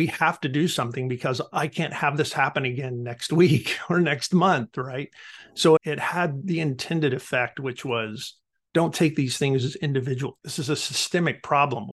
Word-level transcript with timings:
we 0.00 0.06
have 0.06 0.40
to 0.40 0.48
do 0.48 0.66
something 0.66 1.08
because 1.08 1.42
I 1.52 1.66
can't 1.66 1.92
have 1.92 2.16
this 2.16 2.32
happen 2.32 2.64
again 2.64 3.02
next 3.02 3.34
week 3.34 3.76
or 3.90 4.00
next 4.00 4.32
month, 4.32 4.78
right? 4.78 5.10
So 5.52 5.76
it 5.84 6.00
had 6.00 6.46
the 6.46 6.60
intended 6.60 7.12
effect, 7.12 7.60
which 7.60 7.84
was 7.84 8.36
don't 8.72 8.94
take 8.94 9.14
these 9.14 9.36
things 9.36 9.62
as 9.62 9.76
individual. 9.76 10.38
This 10.42 10.58
is 10.58 10.70
a 10.70 10.76
systemic 10.76 11.42
problem. 11.42 11.90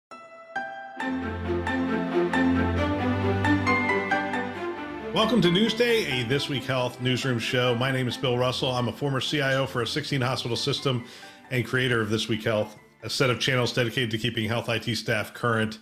Welcome 5.13 5.43
to 5.43 5.49
Newsday, 5.49 6.23
a 6.23 6.27
This 6.27 6.49
Week 6.49 6.65
Health 6.65 7.03
newsroom 7.03 7.39
show. 7.39 7.75
My 7.75 7.91
name 7.91 8.09
is 8.09 8.17
Bill 8.17 8.39
Russell. 8.39 8.71
I'm 8.71 8.89
a 8.89 8.93
former 8.93 9.21
CIO 9.21 9.67
for 9.67 9.83
a 9.83 9.87
16 9.87 10.23
hospital 10.23 10.57
system 10.57 11.05
and 11.51 11.67
creator 11.67 12.01
of 12.01 12.09
This 12.09 12.29
Week 12.29 12.45
Health, 12.45 12.79
a 13.03 13.11
set 13.11 13.29
of 13.29 13.39
channels 13.41 13.75
dedicated 13.75 14.11
to 14.13 14.17
keeping 14.17 14.49
health 14.49 14.71
IT 14.71 14.97
staff 14.97 15.35
current 15.35 15.81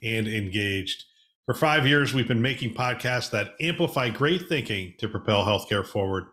and 0.00 0.28
engaged. 0.28 1.06
For 1.46 1.54
five 1.54 1.86
years, 1.86 2.12
we've 2.12 2.26
been 2.26 2.42
making 2.42 2.74
podcasts 2.74 3.30
that 3.30 3.54
amplify 3.60 4.10
great 4.10 4.48
thinking 4.48 4.94
to 4.98 5.08
propel 5.08 5.44
healthcare 5.44 5.86
forward. 5.86 6.24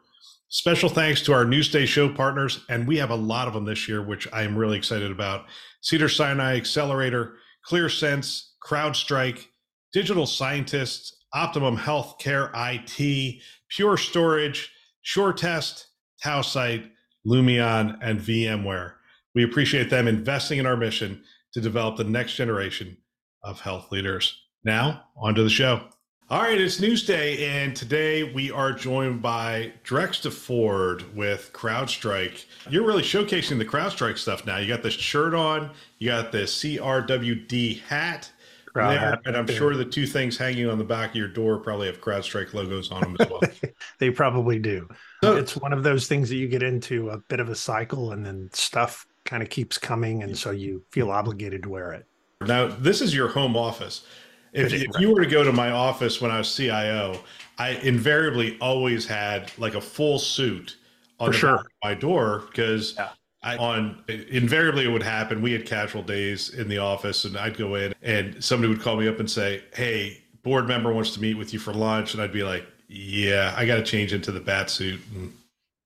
Special 0.49 0.89
thanks 0.89 1.21
to 1.21 1.33
our 1.33 1.45
Newsday 1.45 1.85
show 1.85 2.09
partners, 2.09 2.65
and 2.67 2.87
we 2.87 2.97
have 2.97 3.11
a 3.11 3.15
lot 3.15 3.47
of 3.47 3.53
them 3.53 3.65
this 3.65 3.87
year, 3.87 4.01
which 4.01 4.27
I 4.33 4.41
am 4.41 4.57
really 4.57 4.75
excited 4.75 5.11
about. 5.11 5.45
Cedar 5.81 6.09
Sinai 6.09 6.55
Accelerator, 6.55 7.35
ClearSense, 7.69 8.53
CrowdStrike, 8.67 9.45
Digital 9.93 10.25
Scientists, 10.25 11.15
Optimum 11.31 11.77
Healthcare 11.77 12.49
IT, 12.55 13.41
Pure 13.69 13.97
Storage, 13.97 14.71
SureTest, 15.05 15.85
Tausight, 16.25 16.89
Lumeon, 17.27 17.99
and 18.01 18.19
VMware. 18.19 18.93
We 19.35 19.43
appreciate 19.43 19.91
them 19.91 20.07
investing 20.07 20.57
in 20.57 20.65
our 20.65 20.77
mission 20.77 21.23
to 21.53 21.61
develop 21.61 21.97
the 21.97 22.03
next 22.03 22.33
generation 22.33 22.97
of 23.43 23.61
health 23.61 23.91
leaders. 23.91 24.42
Now, 24.65 25.03
on 25.17 25.35
to 25.35 25.43
the 25.43 25.49
show. 25.49 25.81
All 26.29 26.41
right, 26.41 26.59
it's 26.59 26.79
Newsday, 26.79 27.41
and 27.41 27.75
today 27.75 28.23
we 28.23 28.49
are 28.49 28.71
joined 28.71 29.21
by 29.21 29.73
Drex 29.83 30.21
DeFord 30.21 31.13
with 31.13 31.51
CrowdStrike. 31.51 32.45
You're 32.69 32.85
really 32.85 33.03
showcasing 33.03 33.57
the 33.57 33.65
CrowdStrike 33.65 34.17
stuff 34.17 34.45
now. 34.45 34.57
You 34.57 34.67
got 34.69 34.81
the 34.81 34.89
shirt 34.89 35.33
on, 35.33 35.71
you 35.99 36.07
got 36.07 36.31
the 36.31 36.43
CRWD 36.43 37.81
hat, 37.81 38.31
there, 38.73 38.97
hat 38.97 39.19
and 39.25 39.35
I'm 39.35 39.47
sure 39.47 39.75
the 39.75 39.83
two 39.83 40.07
things 40.07 40.37
hanging 40.37 40.69
on 40.69 40.77
the 40.77 40.85
back 40.85 41.09
of 41.09 41.15
your 41.17 41.27
door 41.27 41.57
probably 41.57 41.87
have 41.87 41.99
CrowdStrike 41.99 42.53
logos 42.53 42.89
on 42.89 43.01
them 43.01 43.17
as 43.19 43.29
well. 43.29 43.41
they 43.99 44.11
probably 44.11 44.59
do. 44.59 44.87
So, 45.21 45.35
it's 45.35 45.57
one 45.57 45.73
of 45.73 45.83
those 45.83 46.07
things 46.07 46.29
that 46.29 46.37
you 46.37 46.47
get 46.47 46.63
into 46.63 47.09
a 47.09 47.17
bit 47.17 47.41
of 47.41 47.49
a 47.49 47.55
cycle, 47.55 48.13
and 48.13 48.25
then 48.25 48.49
stuff 48.53 49.05
kind 49.25 49.43
of 49.43 49.49
keeps 49.49 49.77
coming, 49.77 50.23
and 50.23 50.37
so 50.37 50.51
you 50.51 50.85
feel 50.91 51.11
obligated 51.11 51.63
to 51.63 51.69
wear 51.69 51.91
it. 51.91 52.05
Now, 52.47 52.67
this 52.67 53.01
is 53.01 53.13
your 53.13 53.27
home 53.27 53.55
office. 53.55 54.05
If, 54.53 54.71
if 54.71 54.99
you 54.99 55.13
were 55.13 55.21
to 55.21 55.29
go 55.29 55.43
to 55.43 55.51
my 55.51 55.71
office 55.71 56.21
when 56.21 56.29
I 56.29 56.37
was 56.37 56.55
CIO, 56.55 57.19
I 57.57 57.71
invariably 57.83 58.57
always 58.59 59.05
had 59.05 59.51
like 59.57 59.75
a 59.75 59.81
full 59.81 60.19
suit 60.19 60.77
on 61.19 61.31
For 61.31 61.37
sure. 61.37 61.65
my 61.83 61.93
door 61.93 62.43
because 62.47 62.95
yeah. 62.95 63.09
I 63.41 63.57
on 63.57 64.03
invariably 64.07 64.85
it 64.85 64.89
would 64.89 65.03
happen. 65.03 65.41
We 65.41 65.51
had 65.51 65.65
casual 65.65 66.03
days 66.03 66.49
in 66.53 66.67
the 66.69 66.77
office, 66.77 67.25
and 67.25 67.37
I'd 67.37 67.57
go 67.57 67.75
in, 67.75 67.93
and 68.01 68.41
somebody 68.43 68.71
would 68.71 68.81
call 68.81 68.95
me 68.95 69.07
up 69.07 69.19
and 69.19 69.29
say, 69.29 69.63
"Hey, 69.73 70.21
board 70.43 70.67
member 70.67 70.93
wants 70.93 71.11
to 71.15 71.21
meet 71.21 71.35
with 71.35 71.51
you 71.51 71.59
for 71.59 71.73
lunch," 71.73 72.13
and 72.13 72.23
I'd 72.23 72.31
be 72.31 72.43
like, 72.43 72.65
"Yeah, 72.87 73.53
I 73.57 73.65
got 73.65 73.75
to 73.77 73.83
change 73.83 74.13
into 74.13 74.31
the 74.31 74.39
bat 74.39 74.69
suit 74.69 75.01
and 75.13 75.33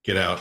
get 0.04 0.18
out." 0.18 0.40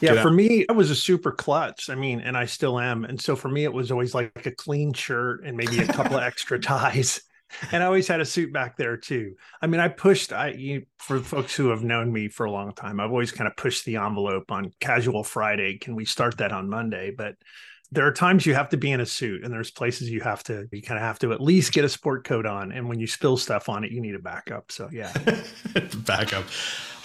Yeah, 0.00 0.20
for 0.20 0.30
me, 0.32 0.66
I 0.68 0.72
was 0.72 0.90
a 0.90 0.96
super 0.96 1.30
clutch. 1.30 1.88
I 1.88 1.94
mean, 1.94 2.20
and 2.20 2.36
I 2.36 2.44
still 2.44 2.80
am. 2.80 3.04
And 3.04 3.20
so 3.20 3.36
for 3.36 3.48
me, 3.48 3.62
it 3.62 3.72
was 3.72 3.92
always 3.92 4.14
like 4.14 4.46
a 4.46 4.50
clean 4.50 4.92
shirt 4.92 5.44
and 5.44 5.56
maybe 5.56 5.78
a 5.78 5.86
couple 5.86 6.16
of 6.16 6.22
extra 6.24 6.58
ties 6.58 7.22
and 7.70 7.82
I 7.82 7.86
always 7.86 8.08
had 8.08 8.20
a 8.20 8.24
suit 8.24 8.52
back 8.52 8.76
there 8.76 8.96
too. 8.96 9.34
I 9.60 9.66
mean, 9.66 9.80
I 9.80 9.88
pushed. 9.88 10.32
I 10.32 10.48
you, 10.48 10.86
for 10.98 11.18
folks 11.20 11.54
who 11.54 11.68
have 11.68 11.84
known 11.84 12.12
me 12.12 12.28
for 12.28 12.46
a 12.46 12.50
long 12.50 12.72
time, 12.72 13.00
I've 13.00 13.10
always 13.10 13.32
kind 13.32 13.48
of 13.48 13.56
pushed 13.56 13.84
the 13.84 13.96
envelope 13.96 14.50
on 14.50 14.72
casual 14.80 15.24
Friday. 15.24 15.78
Can 15.78 15.94
we 15.94 16.04
start 16.04 16.38
that 16.38 16.52
on 16.52 16.68
Monday? 16.68 17.12
But 17.16 17.36
there 17.92 18.06
are 18.06 18.12
times 18.12 18.46
you 18.46 18.54
have 18.54 18.70
to 18.70 18.78
be 18.78 18.90
in 18.90 19.00
a 19.00 19.06
suit, 19.06 19.44
and 19.44 19.52
there's 19.52 19.70
places 19.70 20.10
you 20.10 20.22
have 20.22 20.42
to. 20.44 20.66
You 20.72 20.80
kind 20.80 20.98
of 20.98 21.04
have 21.04 21.18
to 21.20 21.32
at 21.32 21.42
least 21.42 21.72
get 21.72 21.84
a 21.84 21.90
sport 21.90 22.24
coat 22.24 22.46
on, 22.46 22.72
and 22.72 22.88
when 22.88 22.98
you 22.98 23.06
spill 23.06 23.36
stuff 23.36 23.68
on 23.68 23.84
it, 23.84 23.92
you 23.92 24.00
need 24.00 24.14
a 24.14 24.18
backup. 24.18 24.72
So 24.72 24.88
yeah, 24.90 25.12
backup. 25.96 26.44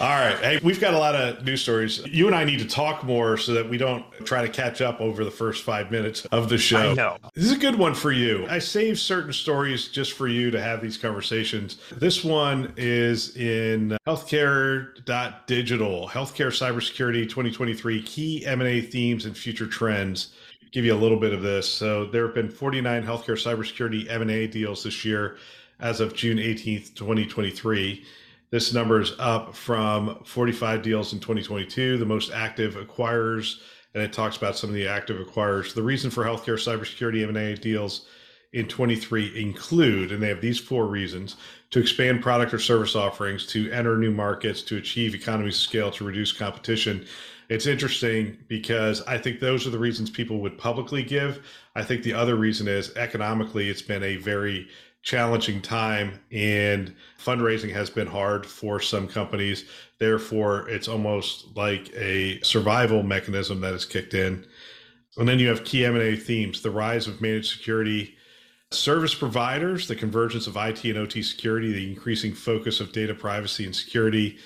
All 0.00 0.08
right. 0.08 0.38
Hey, 0.38 0.60
we've 0.62 0.80
got 0.80 0.94
a 0.94 0.98
lot 0.98 1.16
of 1.16 1.44
news 1.44 1.60
stories. 1.60 2.06
You 2.06 2.28
and 2.28 2.36
I 2.36 2.44
need 2.44 2.60
to 2.60 2.64
talk 2.64 3.02
more 3.02 3.36
so 3.36 3.52
that 3.54 3.68
we 3.68 3.76
don't 3.76 4.04
try 4.24 4.42
to 4.42 4.48
catch 4.48 4.80
up 4.80 5.00
over 5.00 5.24
the 5.24 5.30
first 5.30 5.64
five 5.64 5.90
minutes 5.90 6.24
of 6.26 6.48
the 6.48 6.56
show. 6.56 6.92
I 6.92 6.94
know. 6.94 7.16
This 7.34 7.46
is 7.46 7.52
a 7.52 7.58
good 7.58 7.74
one 7.74 7.94
for 7.94 8.12
you. 8.12 8.46
I 8.48 8.60
save 8.60 9.00
certain 9.00 9.32
stories 9.32 9.88
just 9.88 10.12
for 10.12 10.28
you 10.28 10.52
to 10.52 10.60
have 10.60 10.80
these 10.80 10.96
conversations. 10.96 11.78
This 11.90 12.22
one 12.22 12.72
is 12.76 13.36
in 13.36 13.98
healthcare.digital, 14.06 16.08
healthcare 16.08 16.52
cybersecurity 16.52 17.24
2023 17.24 18.02
key 18.02 18.46
M&A 18.46 18.80
themes 18.80 19.26
and 19.26 19.36
future 19.36 19.66
trends. 19.66 20.28
Give 20.70 20.84
you 20.84 20.94
a 20.94 20.96
little 20.96 21.18
bit 21.18 21.32
of 21.32 21.42
this. 21.42 21.68
So 21.68 22.04
there 22.04 22.26
have 22.26 22.34
been 22.34 22.50
49 22.50 23.02
healthcare 23.02 23.36
cybersecurity 23.36 24.10
M&A 24.10 24.46
deals 24.46 24.82
this 24.82 25.04
year 25.04 25.38
as 25.80 26.00
of 26.00 26.14
June 26.14 26.38
18th, 26.38 26.94
2023. 26.94 28.04
This 28.50 28.72
number 28.72 29.00
is 29.00 29.12
up 29.18 29.54
from 29.54 30.22
45 30.24 30.82
deals 30.82 31.12
in 31.12 31.20
2022, 31.20 31.98
the 31.98 32.04
most 32.04 32.32
active 32.32 32.74
acquirers, 32.74 33.60
and 33.94 34.02
it 34.02 34.12
talks 34.12 34.36
about 34.36 34.56
some 34.56 34.70
of 34.70 34.74
the 34.74 34.88
active 34.88 35.24
acquirers. 35.24 35.74
The 35.74 35.82
reason 35.82 36.10
for 36.10 36.24
healthcare 36.24 36.56
cybersecurity 36.56 37.26
M&A 37.28 37.54
deals 37.54 38.06
in 38.52 38.66
23 38.66 39.40
include, 39.40 40.12
and 40.12 40.22
they 40.22 40.28
have 40.28 40.40
these 40.40 40.58
four 40.58 40.86
reasons, 40.86 41.36
to 41.70 41.80
expand 41.80 42.22
product 42.22 42.54
or 42.54 42.58
service 42.58 42.96
offerings, 42.96 43.46
to 43.48 43.70
enter 43.70 43.98
new 43.98 44.10
markets, 44.10 44.62
to 44.62 44.78
achieve 44.78 45.14
economies 45.14 45.56
of 45.56 45.60
scale, 45.60 45.90
to 45.90 46.04
reduce 46.04 46.32
competition. 46.32 47.06
It's 47.48 47.66
interesting 47.66 48.36
because 48.46 49.02
I 49.02 49.16
think 49.16 49.40
those 49.40 49.66
are 49.66 49.70
the 49.70 49.78
reasons 49.78 50.10
people 50.10 50.40
would 50.40 50.58
publicly 50.58 51.02
give. 51.02 51.46
I 51.74 51.82
think 51.82 52.02
the 52.02 52.12
other 52.12 52.36
reason 52.36 52.68
is 52.68 52.94
economically, 52.96 53.70
it's 53.70 53.82
been 53.82 54.02
a 54.02 54.16
very 54.16 54.68
challenging 55.02 55.62
time 55.62 56.20
and 56.30 56.94
fundraising 57.18 57.72
has 57.72 57.88
been 57.88 58.06
hard 58.06 58.44
for 58.44 58.80
some 58.80 59.08
companies. 59.08 59.64
Therefore, 59.98 60.68
it's 60.68 60.88
almost 60.88 61.56
like 61.56 61.90
a 61.94 62.40
survival 62.42 63.02
mechanism 63.02 63.60
that 63.62 63.72
has 63.72 63.86
kicked 63.86 64.12
in. 64.12 64.44
And 65.16 65.26
then 65.26 65.38
you 65.38 65.48
have 65.48 65.64
key 65.64 65.86
M&A 65.86 66.16
themes, 66.16 66.60
the 66.60 66.70
rise 66.70 67.06
of 67.06 67.22
managed 67.22 67.50
security 67.50 68.14
service 68.70 69.14
providers, 69.14 69.88
the 69.88 69.96
convergence 69.96 70.46
of 70.46 70.56
IT 70.56 70.84
and 70.84 70.98
OT 70.98 71.22
security, 71.22 71.72
the 71.72 71.90
increasing 71.90 72.34
focus 72.34 72.80
of 72.80 72.92
data 72.92 73.14
privacy 73.14 73.64
and 73.64 73.74
security, 73.74 74.38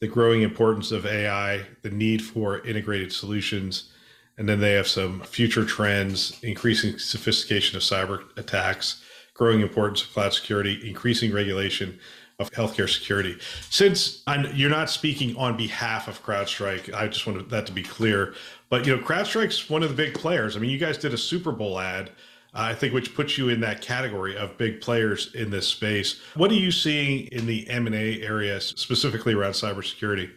the 0.00 0.08
growing 0.08 0.42
importance 0.42 0.92
of 0.92 1.06
AI, 1.06 1.62
the 1.82 1.90
need 1.90 2.22
for 2.22 2.66
integrated 2.66 3.12
solutions, 3.12 3.90
and 4.38 4.48
then 4.48 4.60
they 4.60 4.72
have 4.72 4.88
some 4.88 5.20
future 5.20 5.64
trends, 5.64 6.38
increasing 6.42 6.98
sophistication 6.98 7.76
of 7.76 7.82
cyber 7.82 8.24
attacks, 8.38 9.02
growing 9.34 9.60
importance 9.60 10.02
of 10.02 10.12
cloud 10.12 10.32
security, 10.32 10.80
increasing 10.88 11.32
regulation 11.32 11.98
of 12.38 12.50
healthcare 12.52 12.88
security. 12.88 13.36
Since 13.68 14.22
I'm, 14.26 14.46
you're 14.54 14.70
not 14.70 14.88
speaking 14.88 15.36
on 15.36 15.58
behalf 15.58 16.08
of 16.08 16.24
CrowdStrike, 16.24 16.92
I 16.94 17.06
just 17.06 17.26
wanted 17.26 17.50
that 17.50 17.66
to 17.66 17.72
be 17.72 17.82
clear. 17.82 18.34
But 18.70 18.86
you 18.86 18.96
know, 18.96 19.02
CrowdStrike's 19.02 19.68
one 19.68 19.82
of 19.82 19.90
the 19.90 19.94
big 19.94 20.14
players. 20.14 20.56
I 20.56 20.60
mean, 20.60 20.70
you 20.70 20.78
guys 20.78 20.96
did 20.96 21.12
a 21.12 21.18
Super 21.18 21.52
Bowl 21.52 21.78
ad, 21.78 22.10
Uh, 22.52 22.62
I 22.62 22.74
think, 22.74 22.92
which 22.92 23.14
puts 23.14 23.38
you 23.38 23.48
in 23.48 23.60
that 23.60 23.80
category 23.80 24.36
of 24.36 24.58
big 24.58 24.80
players 24.80 25.34
in 25.34 25.50
this 25.50 25.68
space. 25.68 26.20
What 26.34 26.50
are 26.50 26.54
you 26.54 26.72
seeing 26.72 27.28
in 27.28 27.46
the 27.46 27.68
M 27.68 27.86
and 27.86 27.94
A 27.94 28.20
area, 28.22 28.60
specifically 28.60 29.34
around 29.34 29.52
cybersecurity? 29.52 30.30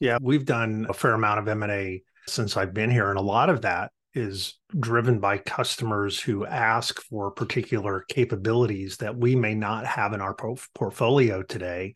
Yeah, 0.00 0.18
we've 0.20 0.46
done 0.46 0.86
a 0.88 0.94
fair 0.94 1.12
amount 1.12 1.40
of 1.40 1.48
M 1.48 1.62
and 1.62 1.72
A 1.72 2.02
since 2.26 2.56
I've 2.56 2.72
been 2.72 2.90
here, 2.90 3.10
and 3.10 3.18
a 3.18 3.22
lot 3.22 3.50
of 3.50 3.62
that 3.62 3.92
is 4.14 4.58
driven 4.78 5.18
by 5.18 5.38
customers 5.38 6.20
who 6.20 6.44
ask 6.44 7.00
for 7.02 7.30
particular 7.30 8.04
capabilities 8.08 8.98
that 8.98 9.16
we 9.16 9.34
may 9.34 9.54
not 9.54 9.86
have 9.86 10.12
in 10.12 10.20
our 10.20 10.34
portfolio 10.74 11.42
today. 11.42 11.94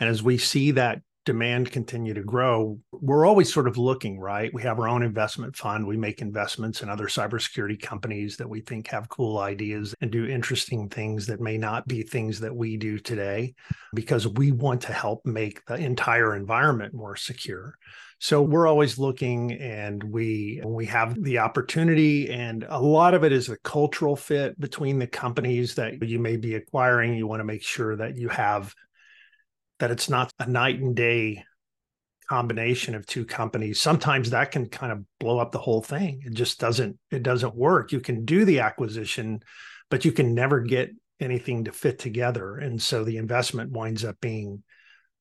And 0.00 0.08
as 0.08 0.22
we 0.22 0.36
see 0.36 0.72
that 0.72 1.00
demand 1.24 1.70
continue 1.70 2.14
to 2.14 2.22
grow, 2.22 2.78
we're 2.92 3.26
always 3.26 3.52
sort 3.52 3.66
of 3.66 3.78
looking, 3.78 4.18
right? 4.18 4.52
We 4.52 4.62
have 4.62 4.78
our 4.78 4.88
own 4.88 5.02
investment 5.02 5.56
fund. 5.56 5.86
We 5.86 5.96
make 5.96 6.20
investments 6.20 6.82
in 6.82 6.88
other 6.88 7.06
cybersecurity 7.06 7.80
companies 7.80 8.36
that 8.36 8.48
we 8.48 8.60
think 8.60 8.88
have 8.88 9.08
cool 9.08 9.38
ideas 9.38 9.94
and 10.00 10.10
do 10.10 10.26
interesting 10.26 10.88
things 10.88 11.26
that 11.26 11.40
may 11.40 11.56
not 11.58 11.86
be 11.88 12.02
things 12.02 12.40
that 12.40 12.54
we 12.54 12.76
do 12.76 12.98
today 12.98 13.54
because 13.94 14.28
we 14.28 14.52
want 14.52 14.82
to 14.82 14.92
help 14.92 15.24
make 15.24 15.64
the 15.66 15.76
entire 15.76 16.36
environment 16.36 16.94
more 16.94 17.16
secure. 17.16 17.78
So 18.20 18.40
we're 18.40 18.66
always 18.66 18.98
looking 18.98 19.52
and 19.52 20.02
we 20.02 20.62
we 20.64 20.86
have 20.86 21.22
the 21.22 21.38
opportunity 21.38 22.30
and 22.30 22.64
a 22.68 22.80
lot 22.80 23.12
of 23.12 23.24
it 23.24 23.32
is 23.32 23.48
a 23.48 23.58
cultural 23.58 24.16
fit 24.16 24.58
between 24.58 24.98
the 24.98 25.06
companies 25.06 25.74
that 25.74 26.02
you 26.02 26.18
may 26.18 26.36
be 26.36 26.54
acquiring. 26.54 27.14
You 27.14 27.26
want 27.26 27.40
to 27.40 27.44
make 27.44 27.62
sure 27.62 27.96
that 27.96 28.16
you 28.16 28.28
have 28.28 28.74
that 29.78 29.90
it's 29.90 30.08
not 30.08 30.32
a 30.38 30.46
night 30.46 30.80
and 30.80 30.94
day 30.94 31.44
combination 32.28 32.94
of 32.94 33.06
two 33.06 33.24
companies. 33.24 33.80
Sometimes 33.80 34.30
that 34.30 34.50
can 34.50 34.68
kind 34.68 34.92
of 34.92 35.04
blow 35.20 35.38
up 35.38 35.52
the 35.52 35.58
whole 35.58 35.82
thing. 35.82 36.22
It 36.24 36.32
just 36.32 36.58
doesn't 36.58 36.98
it 37.10 37.22
doesn't 37.22 37.54
work. 37.54 37.92
You 37.92 38.00
can 38.00 38.24
do 38.24 38.44
the 38.44 38.60
acquisition 38.60 39.42
but 39.90 40.04
you 40.04 40.12
can 40.12 40.34
never 40.34 40.60
get 40.60 40.90
anything 41.20 41.64
to 41.64 41.72
fit 41.72 41.98
together. 41.98 42.56
And 42.56 42.80
so 42.80 43.04
the 43.04 43.18
investment 43.18 43.70
winds 43.70 44.04
up 44.04 44.16
being 44.20 44.62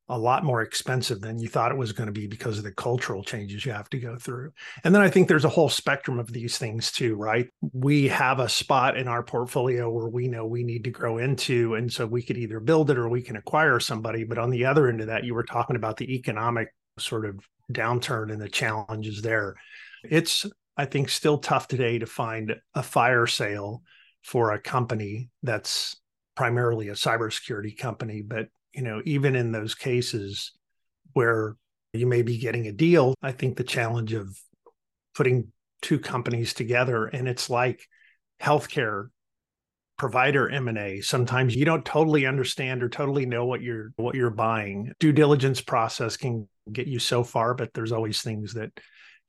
a 0.10 0.18
lot 0.18 0.44
more 0.44 0.62
expensive 0.62 1.22
than 1.22 1.40
you 1.40 1.48
thought 1.48 1.72
it 1.72 1.78
was 1.78 1.94
going 1.94 2.08
to 2.08 2.14
be 2.14 2.28
because 2.28 2.58
of 2.58 2.66
the 2.66 2.72
cultural 2.72 3.24
changes 3.24 3.66
you 3.66 3.72
have 3.72 3.90
to 3.90 3.98
go 3.98 4.18
through. 4.18 4.52
And 4.84 4.94
then 4.94 5.02
I 5.02 5.10
think 5.10 5.28
there's 5.28 5.46
a 5.46 5.50
whole 5.50 5.70
spectrum 5.70 6.20
of 6.20 6.32
these 6.32 6.58
things 6.58 6.92
too, 6.92 7.16
right? 7.16 7.48
We 7.72 8.10
have 8.10 8.40
a 8.40 8.50
spot 8.50 8.98
in 8.98 9.08
our 9.08 9.24
portfolio 9.24 9.90
where 9.90 10.10
we 10.10 10.28
know 10.28 10.46
we 10.46 10.64
need 10.64 10.84
to 10.84 10.92
grow 10.92 11.20
into. 11.20 11.76
And 11.76 11.92
so 11.92 12.06
we 12.06 12.22
could 12.22 12.38
either 12.38 12.60
build 12.60 12.92
it 12.92 12.98
or 12.98 13.08
we 13.08 13.22
can 13.22 13.38
acquire 13.38 13.80
somebody. 13.80 14.26
But 14.26 14.38
on 14.38 14.50
the 14.50 14.66
other 14.66 14.90
end 14.90 15.00
of 15.00 15.08
that, 15.08 15.24
you 15.24 15.34
were 15.34 15.44
talking 15.44 15.78
about 15.78 15.96
the 15.96 16.14
economic 16.14 16.68
sort 17.00 17.26
of 17.26 17.40
downturn 17.72 18.32
and 18.32 18.42
the 18.42 18.50
challenges 18.50 19.22
there. 19.22 19.56
It's, 20.04 20.46
I 20.76 20.86
think, 20.86 21.08
still 21.08 21.38
tough 21.38 21.70
today 21.70 22.00
to 22.00 22.06
find 22.06 22.56
a 22.76 22.84
fire 22.84 23.26
sale 23.26 23.84
for 24.22 24.52
a 24.52 24.60
company 24.60 25.30
that's 25.44 25.96
primarily 26.36 26.90
a 26.90 26.94
cybersecurity 26.94 27.78
company, 27.78 28.22
but 28.22 28.48
you 28.74 28.82
know, 28.82 29.02
even 29.06 29.36
in 29.36 29.52
those 29.52 29.76
cases 29.76 30.52
where 31.14 31.56
you 31.94 32.08
may 32.08 32.24
be 32.24 32.38
getting 32.38 32.68
a 32.68 32.72
deal, 32.72 33.14
I 33.22 33.32
think 33.32 33.56
the 33.56 33.64
challenge 33.64 34.14
of 34.14 34.36
putting 35.16 35.52
two 35.82 36.00
companies 36.00 36.54
together 36.54 37.06
and 37.06 37.28
it's 37.28 37.50
like 37.50 37.88
healthcare 38.42 39.10
provider 39.98 40.50
M&A 40.50 41.02
sometimes 41.02 41.56
you 41.56 41.66
don't 41.66 41.86
totally 41.86 42.26
understand 42.26 42.82
or 42.82 42.90
totally 42.90 43.26
know 43.28 43.46
what 43.46 43.62
you're 43.62 43.92
what 43.98 44.16
you're 44.16 44.32
buying. 44.32 44.92
Due 45.00 45.12
diligence 45.12 45.62
process 45.62 46.18
can 46.18 46.48
get 46.72 46.88
you 46.88 46.98
so 47.00 47.24
far 47.24 47.54
but 47.54 47.74
there's 47.74 47.92
always 47.92 48.22
things 48.22 48.56
that 48.56 48.72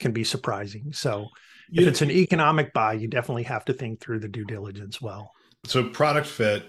can 0.00 0.12
be 0.12 0.24
surprising. 0.24 0.92
So 0.92 1.26
if 1.72 1.86
it's 1.86 2.02
an 2.02 2.10
economic 2.10 2.72
buy 2.72 2.94
you 2.94 3.08
definitely 3.08 3.42
have 3.42 3.64
to 3.66 3.74
think 3.74 4.00
through 4.00 4.20
the 4.20 4.28
due 4.28 4.44
diligence 4.44 5.02
well. 5.02 5.32
So 5.66 5.88
product 5.90 6.26
fit 6.26 6.64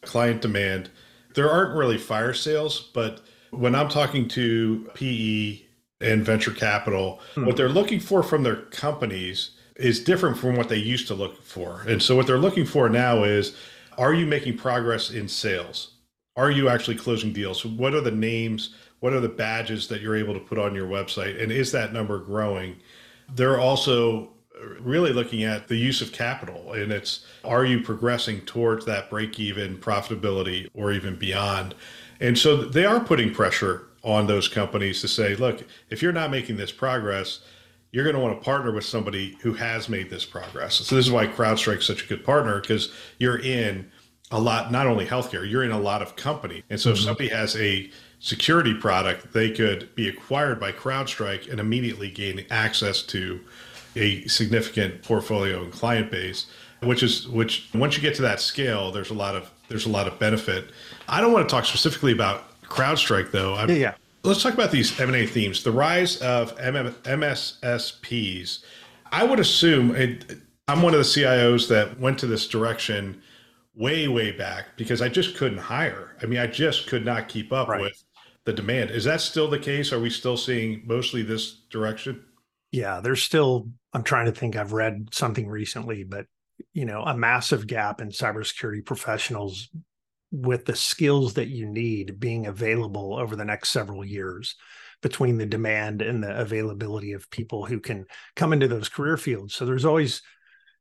client 0.00 0.40
demand 0.40 0.90
there 1.34 1.50
aren't 1.50 1.76
really 1.76 1.98
fire 1.98 2.34
sales, 2.34 2.90
but 2.94 3.20
when 3.50 3.74
I'm 3.74 3.88
talking 3.88 4.28
to 4.28 4.90
PE 4.94 5.60
and 6.00 6.24
venture 6.24 6.52
capital, 6.52 7.20
hmm. 7.34 7.46
what 7.46 7.56
they're 7.56 7.68
looking 7.68 8.00
for 8.00 8.22
from 8.22 8.42
their 8.42 8.56
companies 8.56 9.50
is 9.76 10.02
different 10.02 10.36
from 10.36 10.56
what 10.56 10.68
they 10.68 10.76
used 10.76 11.06
to 11.08 11.14
look 11.14 11.42
for. 11.42 11.82
And 11.86 12.02
so 12.02 12.16
what 12.16 12.26
they're 12.26 12.38
looking 12.38 12.66
for 12.66 12.88
now 12.88 13.24
is 13.24 13.56
are 13.96 14.14
you 14.14 14.26
making 14.26 14.56
progress 14.56 15.10
in 15.10 15.28
sales? 15.28 15.92
Are 16.36 16.50
you 16.50 16.68
actually 16.68 16.96
closing 16.96 17.32
deals? 17.32 17.64
What 17.64 17.94
are 17.94 18.00
the 18.00 18.12
names? 18.12 18.74
What 19.00 19.12
are 19.12 19.20
the 19.20 19.28
badges 19.28 19.88
that 19.88 20.00
you're 20.00 20.16
able 20.16 20.34
to 20.34 20.40
put 20.40 20.58
on 20.58 20.74
your 20.74 20.86
website? 20.86 21.40
And 21.42 21.50
is 21.50 21.72
that 21.72 21.92
number 21.92 22.18
growing? 22.18 22.76
They're 23.34 23.60
also 23.60 24.30
really 24.80 25.12
looking 25.12 25.44
at 25.44 25.68
the 25.68 25.76
use 25.76 26.00
of 26.00 26.12
capital 26.12 26.72
and 26.72 26.92
it's 26.92 27.24
are 27.44 27.64
you 27.64 27.80
progressing 27.80 28.40
towards 28.42 28.84
that 28.86 29.10
break 29.10 29.38
even 29.38 29.76
profitability 29.78 30.68
or 30.74 30.92
even 30.92 31.16
beyond? 31.16 31.74
And 32.20 32.36
so 32.36 32.56
they 32.56 32.84
are 32.84 33.00
putting 33.00 33.32
pressure 33.32 33.88
on 34.02 34.26
those 34.26 34.48
companies 34.48 35.00
to 35.00 35.08
say 35.08 35.34
look 35.36 35.64
if 35.90 36.02
you're 36.02 36.12
not 36.12 36.30
making 36.30 36.56
this 36.56 36.72
progress 36.72 37.40
you're 37.90 38.04
going 38.04 38.16
to 38.16 38.22
want 38.22 38.38
to 38.38 38.44
partner 38.44 38.70
with 38.70 38.84
somebody 38.84 39.36
who 39.40 39.54
has 39.54 39.88
made 39.88 40.10
this 40.10 40.24
progress. 40.24 40.74
So 40.74 40.94
this 40.94 41.06
is 41.06 41.10
why 41.10 41.26
crowdstrike 41.26 41.78
is 41.78 41.86
such 41.86 42.04
a 42.04 42.06
good 42.06 42.22
partner 42.22 42.60
because 42.60 42.92
you're 43.18 43.38
in 43.38 43.90
a 44.30 44.38
lot 44.38 44.70
not 44.70 44.86
only 44.86 45.06
healthcare 45.06 45.48
you're 45.48 45.64
in 45.64 45.70
a 45.70 45.80
lot 45.80 46.02
of 46.02 46.16
company. 46.16 46.62
And 46.70 46.78
so 46.78 46.90
mm-hmm. 46.90 46.98
if 46.98 47.04
somebody 47.04 47.28
has 47.28 47.56
a 47.56 47.90
security 48.20 48.74
product 48.74 49.32
they 49.32 49.50
could 49.50 49.94
be 49.94 50.08
acquired 50.08 50.58
by 50.58 50.72
crowdstrike 50.72 51.50
and 51.50 51.60
immediately 51.60 52.10
gain 52.10 52.44
access 52.50 53.02
to 53.02 53.40
a 53.98 54.26
significant 54.28 55.02
portfolio 55.02 55.62
and 55.62 55.72
client 55.72 56.10
base 56.10 56.46
which 56.82 57.02
is 57.02 57.26
which 57.28 57.68
once 57.74 57.96
you 57.96 58.02
get 58.02 58.14
to 58.14 58.22
that 58.22 58.40
scale 58.40 58.92
there's 58.92 59.10
a 59.10 59.14
lot 59.14 59.34
of 59.34 59.50
there's 59.68 59.86
a 59.86 59.90
lot 59.90 60.08
of 60.08 60.18
benefit. 60.18 60.70
I 61.08 61.20
don't 61.20 61.32
want 61.32 61.48
to 61.48 61.54
talk 61.54 61.64
specifically 61.64 62.12
about 62.12 62.60
crowdstrike 62.62 63.30
though. 63.30 63.54
I'm, 63.54 63.68
yeah, 63.68 63.76
yeah. 63.76 63.94
Let's 64.24 64.42
talk 64.42 64.54
about 64.54 64.70
these 64.70 64.98
m&a 65.00 65.26
themes. 65.26 65.62
The 65.62 65.72
rise 65.72 66.16
of 66.18 66.58
M- 66.58 66.94
mssps 67.04 68.64
i 69.10 69.24
would 69.24 69.40
assume 69.40 69.96
it, 69.96 70.36
i'm 70.68 70.82
one 70.82 70.92
of 70.92 70.98
the 70.98 71.04
cios 71.04 71.66
that 71.68 71.98
went 71.98 72.18
to 72.18 72.26
this 72.26 72.46
direction 72.46 73.22
way 73.74 74.06
way 74.06 74.32
back 74.32 74.66
because 74.76 75.00
i 75.00 75.08
just 75.08 75.36
couldn't 75.36 75.58
hire. 75.58 76.16
I 76.22 76.26
mean 76.26 76.38
i 76.38 76.46
just 76.46 76.86
could 76.86 77.04
not 77.04 77.28
keep 77.28 77.52
up 77.52 77.68
right. 77.68 77.80
with 77.80 78.04
the 78.44 78.52
demand. 78.52 78.90
Is 78.90 79.04
that 79.04 79.20
still 79.20 79.48
the 79.48 79.58
case? 79.58 79.92
Are 79.92 80.00
we 80.00 80.08
still 80.08 80.36
seeing 80.36 80.82
mostly 80.86 81.22
this 81.22 81.52
direction 81.70 82.24
yeah, 82.70 83.00
there's 83.00 83.22
still, 83.22 83.68
I'm 83.92 84.02
trying 84.02 84.26
to 84.26 84.32
think, 84.32 84.56
I've 84.56 84.72
read 84.72 85.08
something 85.12 85.48
recently, 85.48 86.04
but, 86.04 86.26
you 86.72 86.84
know, 86.84 87.02
a 87.02 87.16
massive 87.16 87.66
gap 87.66 88.00
in 88.00 88.10
cybersecurity 88.10 88.84
professionals 88.84 89.68
with 90.30 90.66
the 90.66 90.76
skills 90.76 91.34
that 91.34 91.48
you 91.48 91.66
need 91.66 92.20
being 92.20 92.46
available 92.46 93.16
over 93.18 93.36
the 93.36 93.44
next 93.44 93.70
several 93.70 94.04
years 94.04 94.56
between 95.00 95.38
the 95.38 95.46
demand 95.46 96.02
and 96.02 96.22
the 96.22 96.38
availability 96.38 97.12
of 97.12 97.30
people 97.30 97.64
who 97.64 97.80
can 97.80 98.04
come 98.36 98.52
into 98.52 98.68
those 98.68 98.88
career 98.88 99.16
fields. 99.16 99.54
So 99.54 99.64
there's 99.64 99.84
always, 99.84 100.20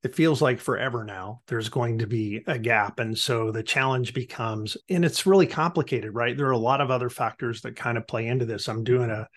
it 0.04 0.16
feels 0.16 0.42
like 0.42 0.60
forever 0.60 1.06
now, 1.06 1.42
there's 1.48 1.70
going 1.70 2.00
to 2.00 2.08
be 2.08 2.44
a 2.48 2.60
gap. 2.60 3.00
And 3.00 3.18
so 3.18 3.52
the 3.52 3.64
challenge 3.64 4.14
becomes, 4.14 4.76
and 4.90 5.06
it's 5.06 5.26
really 5.26 5.48
complicated, 5.48 6.14
right? 6.14 6.36
There 6.36 6.48
are 6.48 6.52
a 6.52 6.58
lot 6.58 6.82
of 6.82 6.92
other 6.92 7.10
factors 7.10 7.62
that 7.62 7.76
kind 7.76 7.98
of 7.98 8.08
play 8.08 8.28
into 8.28 8.46
this. 8.46 8.68
I'm 8.68 8.84
doing 8.84 9.10
a, 9.10 9.28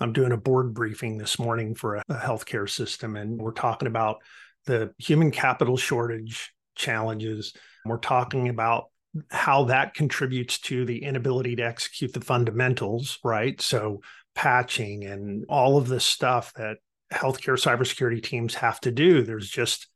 I'm 0.00 0.12
doing 0.12 0.32
a 0.32 0.36
board 0.36 0.74
briefing 0.74 1.18
this 1.18 1.38
morning 1.38 1.74
for 1.74 1.96
a, 1.96 2.02
healthcare 2.10 2.68
system, 2.68 3.16
and 3.16 3.40
we're 3.40 3.52
talking 3.52 3.88
about 3.88 4.18
the 4.66 4.92
human 4.98 5.30
capital 5.30 5.76
shortage 5.76 6.52
challenges. 6.76 7.54
We're 7.84 7.98
talking 7.98 8.48
about 8.48 8.86
how 9.30 9.64
that 9.64 9.94
contributes 9.94 10.58
to 10.60 10.84
the 10.84 11.02
inability 11.02 11.56
to 11.56 11.62
execute 11.64 12.12
the 12.12 12.20
fundamentals, 12.20 13.18
right? 13.24 13.60
So, 13.60 14.02
patching 14.34 15.04
and 15.04 15.44
all 15.48 15.78
of 15.78 15.88
this 15.88 16.04
stuff 16.04 16.52
that 16.54 16.76
healthcare 17.12 17.58
cybersecurity 17.58 18.22
teams 18.22 18.54
have 18.54 18.78
to 18.80 18.92
do. 18.92 19.22
There's 19.22 19.48
just 19.48 19.88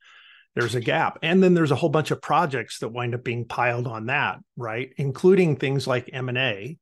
there's 0.55 0.75
a 0.75 0.81
gap. 0.81 1.19
And 1.23 1.43
then 1.43 1.55
there's 1.55 1.71
a 1.71 1.77
whole 1.77 1.89
bunch 1.89 2.11
of 2.11 2.21
projects 2.21 2.81
that 2.81 2.91
wind 2.91 3.15
up 3.15 3.25
being 3.25 3.47
piled 3.47 3.87
on 3.87 4.07
that, 4.07 4.39
right? 4.57 4.91
Including 4.99 5.57
things 5.57 5.87
like 5.87 6.11
M&A 6.13 6.79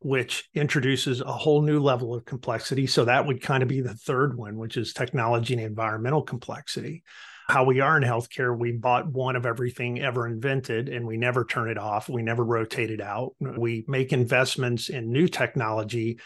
which 0.00 0.48
introduces 0.54 1.20
a 1.20 1.32
whole 1.32 1.62
new 1.62 1.80
level 1.80 2.14
of 2.14 2.24
complexity. 2.24 2.86
So 2.86 3.04
that 3.04 3.26
would 3.26 3.42
kind 3.42 3.62
of 3.62 3.68
be 3.68 3.80
the 3.80 3.94
third 3.94 4.36
one, 4.36 4.56
which 4.56 4.76
is 4.76 4.92
technology 4.92 5.54
and 5.54 5.62
environmental 5.62 6.22
complexity. 6.22 7.02
How 7.48 7.64
we 7.64 7.80
are 7.80 7.96
in 7.96 8.02
healthcare, 8.02 8.56
we 8.56 8.72
bought 8.72 9.10
one 9.10 9.34
of 9.34 9.46
everything 9.46 10.00
ever 10.00 10.26
invented 10.26 10.88
and 10.88 11.06
we 11.06 11.16
never 11.16 11.44
turn 11.44 11.70
it 11.70 11.78
off. 11.78 12.08
We 12.08 12.22
never 12.22 12.44
rotate 12.44 12.90
it 12.90 13.00
out. 13.00 13.34
We 13.40 13.84
make 13.88 14.12
investments 14.12 14.90
in 14.90 15.10
new 15.10 15.28
technology 15.28 16.20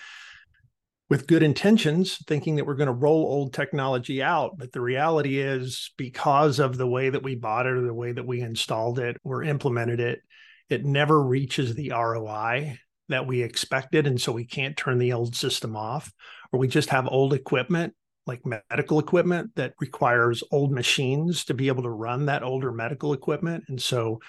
with 1.08 1.26
good 1.26 1.42
intentions, 1.42 2.18
thinking 2.26 2.56
that 2.56 2.66
we're 2.66 2.74
going 2.74 2.88
to 2.88 2.92
roll 2.92 3.24
old 3.24 3.52
technology 3.52 4.22
out. 4.22 4.58
But 4.58 4.72
the 4.72 4.80
reality 4.80 5.38
is, 5.38 5.92
because 5.96 6.58
of 6.58 6.76
the 6.76 6.86
way 6.88 7.10
that 7.10 7.22
we 7.22 7.36
bought 7.36 7.66
it 7.66 7.74
or 7.74 7.82
the 7.82 7.94
way 7.94 8.12
that 8.12 8.26
we 8.26 8.40
installed 8.40 8.98
it 8.98 9.18
or 9.22 9.42
implemented 9.42 10.00
it, 10.00 10.20
it 10.68 10.84
never 10.84 11.22
reaches 11.22 11.74
the 11.74 11.90
ROI 11.90 12.78
that 13.12 13.26
we 13.26 13.42
expected. 13.42 14.06
And 14.06 14.20
so 14.20 14.32
we 14.32 14.44
can't 14.44 14.76
turn 14.76 14.98
the 14.98 15.12
old 15.12 15.34
system 15.34 15.76
off, 15.76 16.12
or 16.52 16.58
we 16.58 16.68
just 16.68 16.90
have 16.90 17.08
old 17.08 17.32
equipment 17.32 17.94
like 18.26 18.42
medical 18.70 19.00
equipment 19.00 19.50
that 19.56 19.74
requires 19.80 20.44
old 20.52 20.70
machines 20.70 21.44
to 21.44 21.54
be 21.54 21.66
able 21.66 21.82
to 21.82 21.90
run 21.90 22.26
that 22.26 22.44
older 22.44 22.70
medical 22.70 23.12
equipment. 23.12 23.64
And 23.68 23.82
so 23.82 24.20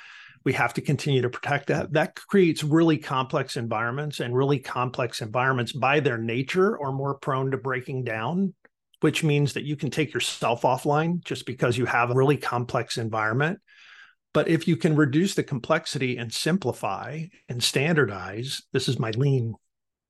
we 0.43 0.53
have 0.53 0.73
to 0.73 0.81
continue 0.81 1.21
to 1.21 1.29
protect 1.29 1.67
that. 1.67 1.93
That 1.93 2.15
creates 2.15 2.63
really 2.63 2.97
complex 2.97 3.55
environments, 3.55 4.19
and 4.19 4.35
really 4.35 4.59
complex 4.59 5.21
environments 5.21 5.73
by 5.73 5.99
their 5.99 6.17
nature 6.17 6.81
are 6.81 6.91
more 6.91 7.15
prone 7.15 7.51
to 7.51 7.57
breaking 7.57 8.03
down, 8.03 8.53
which 9.01 9.23
means 9.23 9.53
that 9.53 9.63
you 9.63 9.75
can 9.75 9.91
take 9.91 10.13
yourself 10.13 10.63
offline 10.63 11.23
just 11.23 11.45
because 11.45 11.77
you 11.77 11.85
have 11.85 12.09
a 12.09 12.15
really 12.15 12.37
complex 12.37 12.97
environment. 12.97 13.59
But 14.33 14.47
if 14.47 14.67
you 14.67 14.75
can 14.75 14.95
reduce 14.95 15.35
the 15.35 15.43
complexity 15.43 16.17
and 16.17 16.33
simplify 16.33 17.25
and 17.47 17.63
standardize, 17.63 18.63
this 18.71 18.87
is 18.87 18.99
my 18.99 19.11
lean 19.11 19.55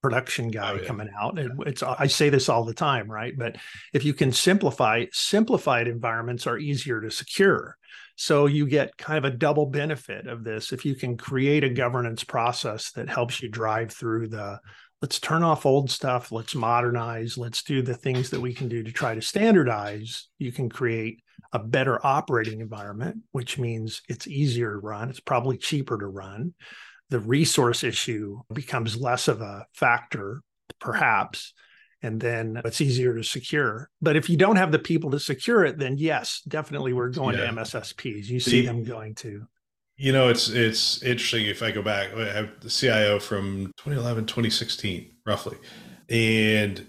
production 0.01 0.47
oh, 0.47 0.49
guy 0.49 0.71
oh, 0.71 0.75
yeah. 0.75 0.87
coming 0.87 1.09
out. 1.19 1.39
And 1.39 1.61
it's 1.65 1.83
I 1.83 2.07
say 2.07 2.29
this 2.29 2.49
all 2.49 2.65
the 2.65 2.73
time, 2.73 3.09
right? 3.09 3.33
But 3.37 3.57
if 3.93 4.05
you 4.05 4.13
can 4.13 4.31
simplify, 4.31 5.05
simplified 5.11 5.87
environments 5.87 6.45
are 6.47 6.57
easier 6.57 7.01
to 7.01 7.11
secure. 7.11 7.77
So 8.15 8.45
you 8.45 8.67
get 8.67 8.97
kind 8.97 9.17
of 9.17 9.25
a 9.25 9.35
double 9.35 9.65
benefit 9.65 10.27
of 10.27 10.43
this 10.43 10.71
if 10.71 10.85
you 10.85 10.95
can 10.95 11.17
create 11.17 11.63
a 11.63 11.69
governance 11.69 12.23
process 12.23 12.91
that 12.91 13.09
helps 13.09 13.41
you 13.41 13.49
drive 13.49 13.91
through 13.91 14.27
the 14.27 14.59
let's 15.01 15.19
turn 15.19 15.43
off 15.43 15.65
old 15.65 15.91
stuff, 15.91 16.31
let's 16.31 16.55
modernize, 16.55 17.37
let's 17.37 17.63
do 17.63 17.81
the 17.81 17.95
things 17.95 18.29
that 18.29 18.39
we 18.39 18.53
can 18.53 18.69
do 18.69 18.83
to 18.83 18.91
try 18.91 19.13
to 19.13 19.21
standardize. 19.21 20.29
You 20.37 20.51
can 20.53 20.69
create 20.69 21.21
a 21.53 21.59
better 21.59 22.03
operating 22.05 22.59
environment, 22.59 23.19
which 23.31 23.59
means 23.59 24.01
it's 24.09 24.27
easier 24.27 24.71
to 24.71 24.79
run, 24.79 25.09
it's 25.09 25.19
probably 25.19 25.57
cheaper 25.57 25.97
to 25.97 26.07
run. 26.07 26.53
The 27.09 27.19
resource 27.19 27.83
issue 27.83 28.39
becomes 28.51 28.99
less 28.99 29.27
of 29.27 29.39
a 29.41 29.67
factor, 29.73 30.41
perhaps, 30.79 31.53
and 32.01 32.19
then 32.19 32.59
it's 32.65 32.81
easier 32.81 33.15
to 33.15 33.23
secure. 33.23 33.89
But 34.01 34.15
if 34.15 34.31
you 34.31 34.35
don't 34.35 34.55
have 34.55 34.71
the 34.71 34.79
people 34.79 35.11
to 35.11 35.19
secure 35.19 35.63
it, 35.63 35.77
then 35.77 35.97
yes, 35.97 36.41
definitely 36.47 36.91
we're 36.91 37.09
going 37.09 37.37
yeah. 37.37 37.45
to 37.45 37.53
MSSPs. 37.53 38.25
You 38.25 38.39
see 38.39 38.61
the, 38.61 38.67
them 38.67 38.83
going 38.83 39.13
to. 39.15 39.45
You 39.95 40.11
know, 40.11 40.29
it's 40.29 40.49
it's 40.49 41.03
interesting 41.03 41.45
if 41.45 41.61
I 41.61 41.69
go 41.69 41.83
back, 41.83 42.15
I 42.15 42.25
have 42.33 42.59
the 42.61 42.69
CIO 42.69 43.19
from 43.19 43.67
2011, 43.77 44.25
2016, 44.25 45.11
roughly. 45.23 45.57
And 46.09 46.85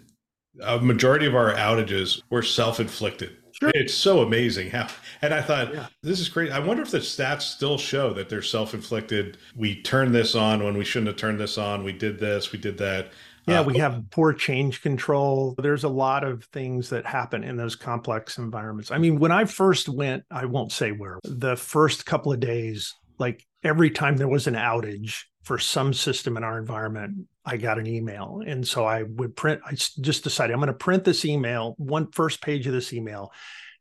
a 0.63 0.81
majority 0.81 1.27
of 1.27 1.35
our 1.35 1.53
outages 1.53 2.23
were 2.31 2.43
self-inflicted 2.43 3.37
Sure. 3.65 3.73
It's 3.75 3.95
so 3.95 4.21
amazing 4.21 4.71
how, 4.71 4.89
and 5.23 5.33
I 5.33 5.41
thought 5.41 5.73
yeah. 5.73 5.87
this 6.03 6.21
is 6.21 6.29
great. 6.29 6.53
I 6.53 6.59
wonder 6.59 6.83
if 6.83 6.91
the 6.91 6.99
stats 6.99 7.43
still 7.43 7.79
show 7.79 8.13
that 8.13 8.29
they're 8.29 8.43
self-inflicted. 8.43 9.39
We 9.57 9.81
turned 9.83 10.15
this 10.15 10.35
on 10.35 10.63
when 10.63 10.77
we 10.77 10.85
shouldn't 10.85 11.09
have 11.09 11.17
turned 11.17 11.41
this 11.41 11.57
on. 11.57 11.83
We 11.83 11.93
did 11.93 12.19
this. 12.19 12.53
We 12.53 12.59
did 12.59 12.77
that. 12.79 13.11
Yeah, 13.47 13.61
uh, 13.61 13.65
we 13.65 13.79
have 13.79 14.05
poor 14.11 14.33
change 14.33 14.83
control. 14.83 15.55
There's 15.59 15.85
a 15.85 15.89
lot 15.89 16.25
of 16.25 16.45
things 16.47 16.91
that 16.91 17.07
happen 17.07 17.43
in 17.43 17.57
those 17.57 17.77
complex 17.77 18.39
environments. 18.39 18.91
I 18.91 18.99
mean, 18.99 19.19
when 19.19 19.33
I 19.33 19.45
first 19.45 19.89
went, 19.89 20.25
I 20.31 20.45
won't 20.45 20.73
say 20.73 20.93
where, 20.93 21.19
the 21.25 21.57
first 21.57 22.07
couple 22.07 22.33
of 22.33 22.41
days, 22.41 22.95
like 23.19 23.47
every 23.63 23.91
time 23.91 24.17
there 24.17 24.29
was 24.29 24.47
an 24.47 24.55
outage 24.55 25.25
for 25.45 25.59
some 25.59 25.93
system 25.93 26.37
in 26.37 26.45
our 26.45 26.59
environment, 26.59 27.29
I 27.45 27.59
got 27.59 27.79
an 27.79 27.87
email. 27.87 28.43
And 28.47 28.67
so 28.67 28.85
I 28.85 29.03
would 29.03 29.37
print, 29.37 29.61
I 29.65 29.75
just 29.75 30.25
decided 30.25 30.53
I'm 30.53 30.59
going 30.59 30.69
to 30.69 30.73
print 30.73 31.05
this 31.05 31.25
email, 31.25 31.75
one 31.77 32.11
first 32.11 32.41
page 32.41 32.67
of 32.67 32.73
this 32.73 32.93
email, 32.93 33.31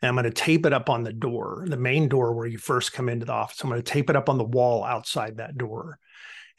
and 0.01 0.09
I'm 0.09 0.15
going 0.15 0.25
to 0.25 0.31
tape 0.31 0.65
it 0.65 0.73
up 0.73 0.89
on 0.89 1.03
the 1.03 1.13
door, 1.13 1.65
the 1.67 1.77
main 1.77 2.09
door 2.09 2.33
where 2.33 2.47
you 2.47 2.57
first 2.57 2.91
come 2.91 3.07
into 3.07 3.25
the 3.25 3.31
office. 3.31 3.61
I'm 3.61 3.69
going 3.69 3.81
to 3.81 3.91
tape 3.91 4.09
it 4.09 4.17
up 4.17 4.27
on 4.27 4.37
the 4.37 4.43
wall 4.43 4.83
outside 4.83 5.37
that 5.37 5.57
door. 5.57 5.97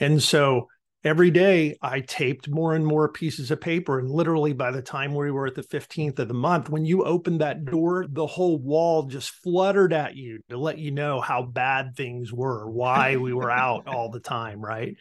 And 0.00 0.22
so 0.22 0.68
every 1.04 1.30
day 1.30 1.76
I 1.82 2.00
taped 2.00 2.48
more 2.48 2.74
and 2.74 2.84
more 2.84 3.08
pieces 3.08 3.50
of 3.50 3.60
paper. 3.60 3.98
And 3.98 4.10
literally 4.10 4.54
by 4.54 4.70
the 4.70 4.82
time 4.82 5.14
we 5.14 5.30
were 5.30 5.46
at 5.46 5.54
the 5.54 5.62
15th 5.62 6.18
of 6.18 6.28
the 6.28 6.34
month, 6.34 6.70
when 6.70 6.84
you 6.84 7.04
opened 7.04 7.40
that 7.40 7.64
door, 7.64 8.06
the 8.08 8.26
whole 8.26 8.58
wall 8.58 9.04
just 9.04 9.30
fluttered 9.30 9.92
at 9.92 10.16
you 10.16 10.40
to 10.48 10.56
let 10.56 10.78
you 10.78 10.90
know 10.90 11.20
how 11.20 11.42
bad 11.42 11.94
things 11.94 12.32
were, 12.32 12.68
why 12.70 13.16
we 13.16 13.34
were 13.34 13.50
out 13.50 13.86
all 13.86 14.10
the 14.10 14.20
time. 14.20 14.60
Right. 14.60 14.96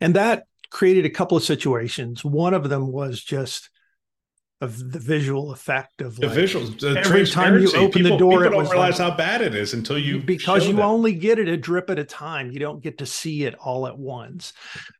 And 0.00 0.14
that 0.14 0.44
created 0.70 1.06
a 1.06 1.10
couple 1.10 1.36
of 1.36 1.42
situations. 1.42 2.24
One 2.24 2.54
of 2.54 2.68
them 2.68 2.92
was 2.92 3.22
just 3.22 3.70
of 4.60 4.92
the 4.92 4.98
visual 4.98 5.52
effect 5.52 6.02
of 6.02 6.16
the 6.16 6.26
like, 6.26 6.36
visuals. 6.36 6.80
The 6.80 6.98
every 6.98 7.26
time 7.26 7.58
you 7.60 7.68
open 7.70 8.02
people, 8.02 8.10
the 8.10 8.16
door, 8.18 8.42
people 8.42 8.50
don't 8.62 8.70
realize 8.70 8.98
like, 8.98 9.10
how 9.10 9.16
bad 9.16 9.40
it 9.40 9.54
is 9.54 9.72
until 9.72 9.98
you 9.98 10.20
because 10.20 10.66
you 10.66 10.74
them. 10.74 10.84
only 10.84 11.14
get 11.14 11.38
it 11.38 11.48
a 11.48 11.56
drip 11.56 11.88
at 11.88 11.98
a 11.98 12.04
time. 12.04 12.50
You 12.50 12.58
don't 12.58 12.82
get 12.82 12.98
to 12.98 13.06
see 13.06 13.44
it 13.44 13.54
all 13.54 13.86
at 13.86 13.98
once. 13.98 14.52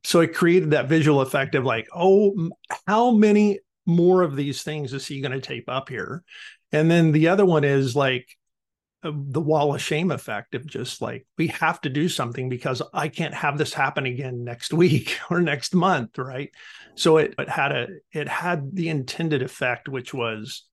So 0.04 0.20
it 0.20 0.34
created 0.34 0.70
that 0.70 0.88
visual 0.88 1.20
effect 1.20 1.54
of 1.54 1.64
like, 1.64 1.88
oh, 1.94 2.50
how 2.86 3.10
many 3.10 3.60
more 3.84 4.22
of 4.22 4.34
these 4.34 4.62
things 4.62 4.94
is 4.94 5.06
he 5.06 5.20
going 5.20 5.32
to 5.32 5.40
tape 5.40 5.68
up 5.68 5.88
here? 5.88 6.22
And 6.72 6.90
then 6.90 7.12
the 7.12 7.28
other 7.28 7.44
one 7.44 7.64
is 7.64 7.94
like 7.94 8.28
the 9.02 9.40
wall 9.40 9.74
of 9.74 9.80
shame 9.80 10.10
effect 10.10 10.54
of 10.54 10.66
just 10.66 11.00
like 11.00 11.26
we 11.38 11.46
have 11.48 11.80
to 11.80 11.88
do 11.88 12.08
something 12.08 12.48
because 12.48 12.82
I 12.92 13.08
can't 13.08 13.34
have 13.34 13.56
this 13.56 13.72
happen 13.72 14.04
again 14.04 14.44
next 14.44 14.72
week 14.72 15.18
or 15.30 15.40
next 15.40 15.74
month, 15.74 16.18
right? 16.18 16.50
So 16.96 17.16
it, 17.16 17.34
it 17.38 17.48
had 17.48 17.72
a 17.72 17.88
it 18.12 18.28
had 18.28 18.74
the 18.74 18.88
intended 18.88 19.42
effect, 19.42 19.88
which 19.88 20.12
was 20.12 20.64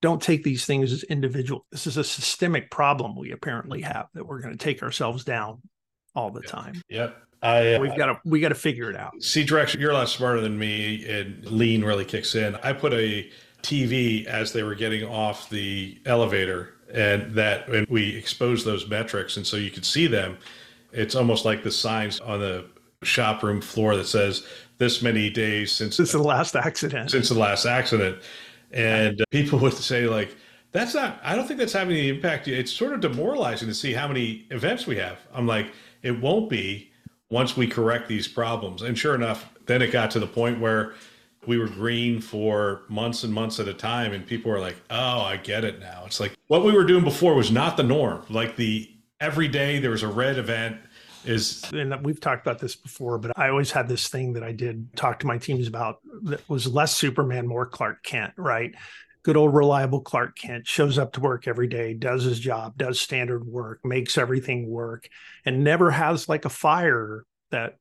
don't 0.00 0.22
take 0.22 0.44
these 0.44 0.64
things 0.64 0.92
as 0.92 1.02
individual. 1.04 1.66
This 1.70 1.86
is 1.86 1.96
a 1.96 2.04
systemic 2.04 2.70
problem 2.70 3.16
we 3.16 3.32
apparently 3.32 3.82
have 3.82 4.06
that 4.14 4.26
we're 4.26 4.40
going 4.40 4.56
to 4.56 4.64
take 4.64 4.82
ourselves 4.82 5.24
down 5.24 5.60
all 6.14 6.30
the 6.30 6.40
time. 6.40 6.80
Yep. 6.88 7.16
I, 7.42 7.74
uh, 7.74 7.80
we've 7.80 7.96
got 7.96 8.06
to 8.06 8.20
we 8.24 8.40
got 8.40 8.50
to 8.50 8.54
figure 8.54 8.90
it 8.90 8.96
out. 8.96 9.12
See, 9.22 9.44
direction. 9.44 9.80
You're 9.80 9.92
a 9.92 9.94
lot 9.94 10.08
smarter 10.08 10.40
than 10.40 10.58
me, 10.58 11.08
and 11.08 11.44
lean 11.46 11.82
really 11.82 12.04
kicks 12.04 12.34
in. 12.34 12.54
I 12.56 12.74
put 12.74 12.92
a 12.92 13.30
TV 13.62 14.26
as 14.26 14.52
they 14.52 14.62
were 14.62 14.74
getting 14.74 15.04
off 15.04 15.48
the 15.48 16.00
elevator 16.06 16.74
and 16.92 17.34
that 17.34 17.68
and 17.68 17.86
we 17.88 18.16
expose 18.16 18.64
those 18.64 18.88
metrics 18.88 19.36
and 19.36 19.46
so 19.46 19.56
you 19.56 19.70
can 19.70 19.82
see 19.82 20.06
them. 20.06 20.38
It's 20.92 21.14
almost 21.14 21.44
like 21.44 21.62
the 21.62 21.70
signs 21.70 22.20
on 22.20 22.40
the 22.40 22.66
shop 23.02 23.42
room 23.42 23.60
floor 23.60 23.96
that 23.96 24.06
says 24.06 24.46
this 24.78 25.02
many 25.02 25.30
days 25.30 25.72
since 25.72 25.96
since 25.96 26.12
the 26.12 26.22
last 26.22 26.56
accident. 26.56 27.10
Since 27.10 27.28
the 27.28 27.38
last 27.38 27.66
accident. 27.66 28.18
And 28.72 29.22
people 29.30 29.58
would 29.60 29.74
say 29.74 30.06
like 30.06 30.36
that's 30.72 30.94
not 30.94 31.18
i 31.24 31.34
don't 31.34 31.48
think 31.48 31.58
that's 31.58 31.72
having 31.72 31.96
any 31.96 32.08
impact. 32.08 32.48
It's 32.48 32.72
sort 32.72 32.92
of 32.92 33.00
demoralizing 33.00 33.68
to 33.68 33.74
see 33.74 33.92
how 33.92 34.08
many 34.08 34.46
events 34.50 34.86
we 34.86 34.96
have. 34.96 35.18
I'm 35.32 35.46
like 35.46 35.72
it 36.02 36.20
won't 36.20 36.48
be 36.48 36.90
once 37.30 37.56
we 37.56 37.66
correct 37.66 38.08
these 38.08 38.26
problems. 38.26 38.82
And 38.82 38.98
sure 38.98 39.14
enough 39.14 39.48
then 39.66 39.82
it 39.82 39.92
got 39.92 40.10
to 40.12 40.18
the 40.18 40.26
point 40.26 40.60
where 40.60 40.94
we 41.46 41.58
were 41.58 41.68
green 41.68 42.20
for 42.20 42.82
months 42.88 43.24
and 43.24 43.32
months 43.32 43.58
at 43.60 43.68
a 43.68 43.74
time 43.74 44.12
and 44.12 44.26
people 44.26 44.50
were 44.50 44.60
like 44.60 44.76
oh 44.90 45.20
i 45.20 45.36
get 45.36 45.64
it 45.64 45.80
now. 45.80 46.02
It's 46.06 46.20
like 46.20 46.36
what 46.48 46.64
we 46.64 46.72
were 46.72 46.84
doing 46.84 47.04
before 47.04 47.34
was 47.34 47.50
not 47.50 47.76
the 47.76 47.82
norm. 47.82 48.22
Like 48.28 48.56
the 48.56 48.90
every 49.20 49.48
day 49.48 49.78
there 49.78 49.90
was 49.90 50.02
a 50.02 50.08
red 50.08 50.38
event 50.38 50.78
is 51.24 51.64
and 51.72 51.94
we've 52.04 52.20
talked 52.20 52.46
about 52.46 52.58
this 52.58 52.74
before 52.74 53.18
but 53.18 53.38
i 53.38 53.50
always 53.50 53.70
had 53.70 53.86
this 53.86 54.08
thing 54.08 54.32
that 54.32 54.42
i 54.42 54.52
did 54.52 54.88
talk 54.96 55.18
to 55.18 55.26
my 55.26 55.36
teams 55.36 55.68
about 55.68 55.98
that 56.22 56.46
was 56.48 56.66
less 56.66 56.96
superman 56.96 57.46
more 57.46 57.66
clark 57.66 58.02
kent 58.02 58.32
right? 58.36 58.74
Good 59.22 59.36
old 59.36 59.54
reliable 59.54 60.00
clark 60.00 60.34
kent 60.34 60.66
shows 60.66 60.96
up 60.96 61.12
to 61.12 61.20
work 61.20 61.46
every 61.46 61.68
day 61.68 61.92
does 61.92 62.24
his 62.24 62.40
job 62.40 62.78
does 62.78 62.98
standard 62.98 63.44
work 63.44 63.80
makes 63.84 64.16
everything 64.16 64.66
work 64.70 65.10
and 65.44 65.62
never 65.62 65.90
has 65.90 66.26
like 66.26 66.46
a 66.46 66.50
fire 66.50 67.24
that 67.50 67.76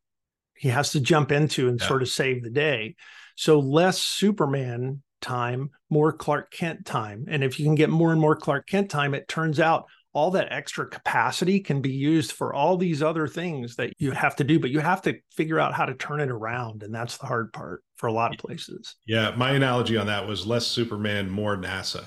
he 0.54 0.68
has 0.68 0.92
to 0.92 1.00
jump 1.00 1.32
into 1.32 1.70
and 1.70 1.80
yeah. 1.80 1.88
sort 1.88 2.01
of 2.01 2.10
save 2.10 2.44
the 2.44 2.50
day 2.50 2.98
so 3.39 3.58
less 3.58 4.01
Superman 4.01 5.01
time, 5.22 5.69
more 5.89 6.12
Clark 6.12 6.51
Kent 6.51 6.86
time. 6.86 7.25
And 7.29 7.41
if 7.41 7.58
you 7.58 7.63
can 7.63 7.74
get 7.74 7.89
more 7.89 8.12
and 8.12 8.19
more 8.19 8.36
Clark 8.36 8.67
Kent 8.67 8.91
time, 8.91 9.13
it 9.13 9.29
turns 9.29 9.62
out 9.62 9.86
all 10.12 10.31
that 10.31 10.51
extra 10.51 10.86
capacity 10.86 11.62
can 11.62 11.79
be 11.81 11.89
used 11.89 12.34
for 12.34 12.53
all 12.53 12.75
these 12.75 13.01
other 13.01 13.29
things 13.29 13.77
that 13.77 13.93
you 13.98 14.12
have 14.12 14.36
to 14.36 14.43
do, 14.43 14.60
but 14.60 14.72
you 14.72 14.79
have 14.79 15.01
to 15.03 15.17
figure 15.31 15.58
out 15.58 15.74
how 15.74 15.86
to 15.86 15.93
turn 15.93 16.19
it 16.19 16.29
around. 16.29 16.84
And 16.84 16.93
that's 16.93 17.15
the 17.15 17.27
hard 17.27 17.53
part 17.53 17.81
for 17.96 18.08
a 18.08 18.12
lot 18.12 18.34
of 18.34 18.39
places. 18.39 18.98
Yeah. 19.08 19.34
My 19.38 19.51
analogy 19.51 19.96
on 19.96 20.08
that 20.08 20.27
was 20.27 20.46
less 20.46 20.67
Superman, 20.67 21.29
more 21.29 21.55
NASA, 21.55 22.03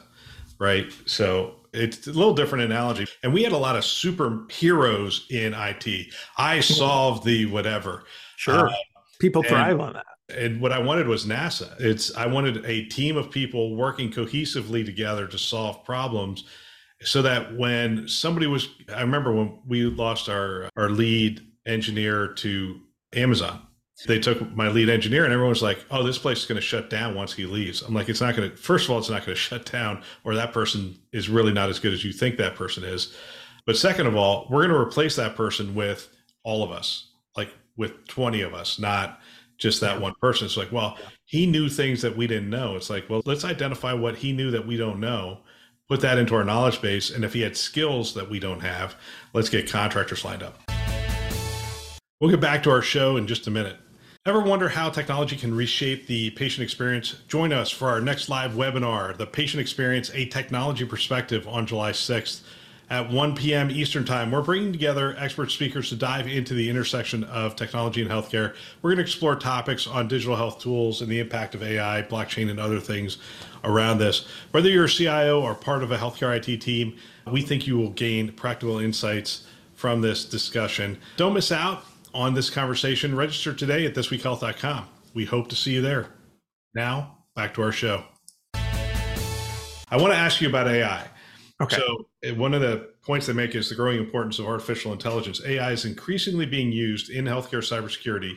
right? 0.58 0.92
So 1.06 1.60
it's 1.72 2.06
a 2.08 2.12
little 2.12 2.34
different 2.34 2.64
analogy. 2.64 3.06
And 3.22 3.32
we 3.32 3.42
had 3.42 3.52
a 3.52 3.56
lot 3.56 3.76
of 3.76 3.84
superheroes 3.84 5.30
in 5.30 5.54
IT. 5.54 6.12
I 6.36 6.60
solved 6.60 7.24
the 7.24 7.46
whatever. 7.46 8.04
Sure. 8.36 8.68
Uh, 8.68 8.72
People 9.22 9.42
thrive 9.42 9.80
on 9.80 9.94
that 9.94 10.04
and 10.36 10.60
what 10.60 10.72
I 10.72 10.78
wanted 10.78 11.08
was 11.08 11.26
NASA. 11.26 11.74
It's 11.80 12.14
I 12.16 12.26
wanted 12.26 12.64
a 12.64 12.84
team 12.86 13.16
of 13.16 13.30
people 13.30 13.76
working 13.76 14.10
cohesively 14.10 14.84
together 14.84 15.26
to 15.26 15.38
solve 15.38 15.84
problems 15.84 16.44
so 17.02 17.22
that 17.22 17.56
when 17.56 18.06
somebody 18.08 18.46
was 18.46 18.68
I 18.94 19.00
remember 19.00 19.32
when 19.32 19.58
we 19.66 19.84
lost 19.84 20.28
our 20.28 20.68
our 20.76 20.90
lead 20.90 21.40
engineer 21.66 22.28
to 22.34 22.80
Amazon. 23.14 23.60
They 24.06 24.18
took 24.18 24.50
my 24.56 24.68
lead 24.68 24.88
engineer 24.88 25.22
and 25.24 25.32
everyone 25.32 25.50
was 25.50 25.62
like, 25.62 25.84
"Oh, 25.90 26.02
this 26.02 26.18
place 26.18 26.38
is 26.38 26.46
going 26.46 26.56
to 26.56 26.66
shut 26.66 26.90
down 26.90 27.14
once 27.14 27.32
he 27.32 27.46
leaves." 27.46 27.82
I'm 27.82 27.94
like, 27.94 28.08
"It's 28.08 28.20
not 28.20 28.34
going 28.34 28.50
to 28.50 28.56
First 28.56 28.86
of 28.86 28.90
all, 28.90 28.98
it's 28.98 29.10
not 29.10 29.24
going 29.24 29.34
to 29.36 29.40
shut 29.40 29.70
down 29.70 30.02
or 30.24 30.34
that 30.34 30.52
person 30.52 30.98
is 31.12 31.28
really 31.28 31.52
not 31.52 31.68
as 31.68 31.78
good 31.78 31.92
as 31.92 32.04
you 32.04 32.12
think 32.12 32.36
that 32.36 32.56
person 32.56 32.82
is. 32.82 33.14
But 33.64 33.76
second 33.76 34.08
of 34.08 34.16
all, 34.16 34.48
we're 34.50 34.66
going 34.66 34.74
to 34.74 34.88
replace 34.88 35.14
that 35.16 35.36
person 35.36 35.76
with 35.76 36.08
all 36.42 36.64
of 36.64 36.72
us. 36.72 37.12
Like 37.36 37.50
with 37.76 38.06
20 38.08 38.42
of 38.42 38.54
us, 38.54 38.78
not 38.78 39.20
just 39.58 39.80
that 39.80 40.00
one 40.00 40.14
person. 40.20 40.46
It's 40.46 40.56
like, 40.56 40.72
well, 40.72 40.98
he 41.24 41.46
knew 41.46 41.68
things 41.68 42.02
that 42.02 42.16
we 42.16 42.26
didn't 42.26 42.50
know. 42.50 42.76
It's 42.76 42.90
like, 42.90 43.08
well, 43.08 43.22
let's 43.24 43.44
identify 43.44 43.92
what 43.92 44.16
he 44.16 44.32
knew 44.32 44.50
that 44.50 44.66
we 44.66 44.76
don't 44.76 45.00
know, 45.00 45.38
put 45.88 46.00
that 46.00 46.18
into 46.18 46.34
our 46.34 46.44
knowledge 46.44 46.82
base. 46.82 47.10
And 47.10 47.24
if 47.24 47.32
he 47.32 47.42
had 47.42 47.56
skills 47.56 48.14
that 48.14 48.28
we 48.28 48.38
don't 48.38 48.60
have, 48.60 48.96
let's 49.32 49.48
get 49.48 49.70
contractors 49.70 50.24
lined 50.24 50.42
up. 50.42 50.58
We'll 52.20 52.30
get 52.30 52.40
back 52.40 52.62
to 52.64 52.70
our 52.70 52.82
show 52.82 53.16
in 53.16 53.26
just 53.26 53.46
a 53.46 53.50
minute. 53.50 53.76
Ever 54.24 54.40
wonder 54.40 54.68
how 54.68 54.88
technology 54.90 55.36
can 55.36 55.52
reshape 55.52 56.06
the 56.06 56.30
patient 56.30 56.62
experience? 56.62 57.16
Join 57.26 57.52
us 57.52 57.70
for 57.70 57.88
our 57.88 58.00
next 58.00 58.28
live 58.28 58.52
webinar, 58.52 59.16
The 59.16 59.26
Patient 59.26 59.60
Experience, 59.60 60.12
a 60.14 60.26
Technology 60.26 60.84
Perspective, 60.84 61.48
on 61.48 61.66
July 61.66 61.90
6th 61.90 62.42
at 62.92 63.10
1 63.10 63.34
p.m. 63.34 63.70
Eastern 63.70 64.04
Time. 64.04 64.30
We're 64.30 64.42
bringing 64.42 64.70
together 64.70 65.16
expert 65.18 65.50
speakers 65.50 65.88
to 65.88 65.96
dive 65.96 66.28
into 66.28 66.52
the 66.52 66.68
intersection 66.68 67.24
of 67.24 67.56
technology 67.56 68.02
and 68.02 68.10
healthcare. 68.10 68.54
We're 68.82 68.90
going 68.90 68.98
to 68.98 69.02
explore 69.02 69.34
topics 69.34 69.86
on 69.86 70.08
digital 70.08 70.36
health 70.36 70.60
tools 70.60 71.00
and 71.00 71.10
the 71.10 71.18
impact 71.18 71.54
of 71.54 71.62
AI, 71.62 72.02
blockchain, 72.02 72.50
and 72.50 72.60
other 72.60 72.78
things 72.78 73.16
around 73.64 73.96
this. 73.96 74.28
Whether 74.50 74.68
you're 74.68 74.84
a 74.84 74.90
CIO 74.90 75.40
or 75.40 75.54
part 75.54 75.82
of 75.82 75.90
a 75.90 75.96
healthcare 75.96 76.36
IT 76.36 76.60
team, 76.60 76.98
we 77.26 77.40
think 77.40 77.66
you 77.66 77.78
will 77.78 77.88
gain 77.88 78.30
practical 78.30 78.78
insights 78.78 79.46
from 79.74 80.02
this 80.02 80.26
discussion. 80.26 80.98
Don't 81.16 81.32
miss 81.32 81.50
out 81.50 81.86
on 82.12 82.34
this 82.34 82.50
conversation. 82.50 83.16
Register 83.16 83.54
today 83.54 83.86
at 83.86 83.94
thisweekhealth.com. 83.94 84.86
We 85.14 85.24
hope 85.24 85.48
to 85.48 85.56
see 85.56 85.72
you 85.72 85.80
there. 85.80 86.08
Now, 86.74 87.16
back 87.34 87.54
to 87.54 87.62
our 87.62 87.72
show. 87.72 88.04
I 88.54 89.96
want 89.96 90.12
to 90.12 90.18
ask 90.18 90.42
you 90.42 90.48
about 90.50 90.68
AI. 90.68 91.08
Okay. 91.62 91.76
So 91.76 92.08
uh, 92.28 92.34
one 92.34 92.54
of 92.54 92.60
the 92.60 92.90
points 93.02 93.26
they 93.26 93.32
make 93.32 93.54
is 93.54 93.68
the 93.68 93.74
growing 93.74 93.98
importance 93.98 94.38
of 94.38 94.46
artificial 94.46 94.92
intelligence. 94.92 95.40
AI 95.46 95.70
is 95.72 95.84
increasingly 95.84 96.46
being 96.46 96.72
used 96.72 97.10
in 97.10 97.24
healthcare 97.24 97.62
cybersecurity 97.62 98.32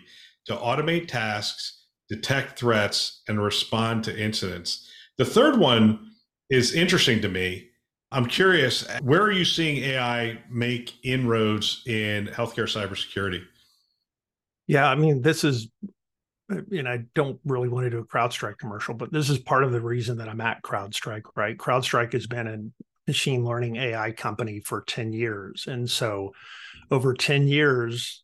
to 0.46 0.55
automate 0.55 1.08
tasks, 1.08 1.86
detect 2.08 2.60
threats, 2.60 3.24
and 3.27 3.41
respond 3.41 4.03
to 4.03 4.17
incidents. 4.17 4.88
The 5.17 5.25
third 5.25 5.58
one 5.58 6.12
is 6.50 6.74
interesting 6.74 7.22
to 7.22 7.29
me. 7.29 7.70
I'm 8.12 8.27
curious, 8.27 8.88
where 9.01 9.22
are 9.22 9.32
you 9.32 9.46
seeing 9.46 9.77
AI 9.84 10.38
make 10.50 10.94
inroads 11.03 11.82
in 11.88 12.27
healthcare 12.27 12.70
cybersecurity? 12.70 13.44
Yeah, 14.67 14.89
I 14.89 14.96
mean, 14.96 15.22
this 15.22 15.44
is, 15.44 15.67
and 16.50 16.88
I 16.88 17.05
don't 17.15 17.39
really 17.44 17.67
want 17.70 17.86
to 17.86 17.89
do 17.89 18.00
a 18.00 18.05
CrowdStrike 18.05 18.58
commercial, 18.58 18.94
but 18.94 19.12
this 19.12 19.29
is 19.29 19.39
part 19.39 19.63
of 19.63 19.72
the 19.72 19.82
reason 19.82 20.17
that 20.20 20.29
I'm 20.29 20.41
at 20.41 20.62
CrowdStrike, 20.62 21.24
right? 21.36 21.58
CrowdStrike 21.58 22.13
has 22.13 22.27
been 22.27 22.48
an 22.48 22.74
machine 23.07 23.43
learning 23.43 23.75
AI 23.75 24.12
company 24.12 24.59
for 24.59 24.81
10 24.81 25.13
years. 25.13 25.67
And 25.67 25.89
so 25.89 26.33
over 26.91 27.13
10 27.13 27.47
years, 27.47 28.24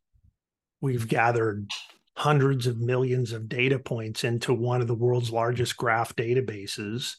we've 0.81 1.07
gathered 1.07 1.69
hundreds 2.15 2.67
of 2.67 2.79
millions 2.79 3.31
of 3.31 3.47
data 3.47 3.79
points 3.79 4.23
into 4.23 4.53
one 4.53 4.81
of 4.81 4.87
the 4.87 4.95
world's 4.95 5.31
largest 5.31 5.77
graph 5.77 6.15
databases. 6.15 7.15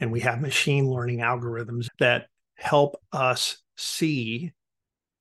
And 0.00 0.12
we 0.12 0.20
have 0.20 0.40
machine 0.40 0.88
learning 0.88 1.18
algorithms 1.18 1.88
that 1.98 2.26
help 2.56 2.96
us 3.12 3.58
see 3.76 4.52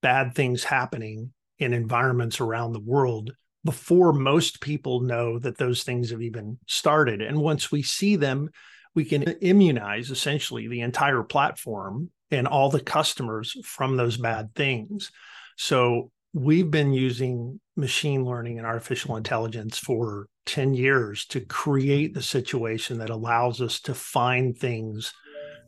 bad 0.02 0.36
things 0.36 0.64
happening 0.64 1.32
in 1.60 1.74
environments 1.74 2.42
around 2.42 2.74
the 2.74 2.80
world 2.80 3.34
before 3.64 4.12
most 4.12 4.60
people 4.60 5.00
know 5.00 5.40
that 5.40 5.58
those 5.58 5.84
things 5.84 6.10
have 6.12 6.22
even 6.22 6.60
started. 6.68 7.22
And 7.22 7.38
once 7.38 7.72
we 7.72 7.82
see 7.82 8.18
them, 8.18 8.50
we 8.96 9.06
can 9.06 9.24
immunize 9.24 10.12
essentially 10.12 10.68
the 10.68 10.82
entire 10.82 11.24
platform 11.24 12.10
and 12.32 12.48
all 12.48 12.70
the 12.70 12.82
customers 12.82 13.56
from 13.64 13.98
those 13.98 14.18
bad 14.18 14.54
things. 14.56 15.12
So 15.58 16.12
we've 16.34 16.70
been 16.70 16.94
using 16.94 17.60
machine 17.76 18.26
learning 18.26 18.58
and 18.58 18.68
artificial 18.68 19.16
intelligence 19.16 19.78
for 19.78 20.28
10 20.46 20.74
years 20.74 21.26
to 21.28 21.42
create 21.42 22.14
the 22.14 22.22
situation 22.22 23.00
that 23.00 23.10
allows 23.10 23.62
us 23.62 23.80
to 23.82 23.94
find 23.94 24.58
things, 24.58 25.14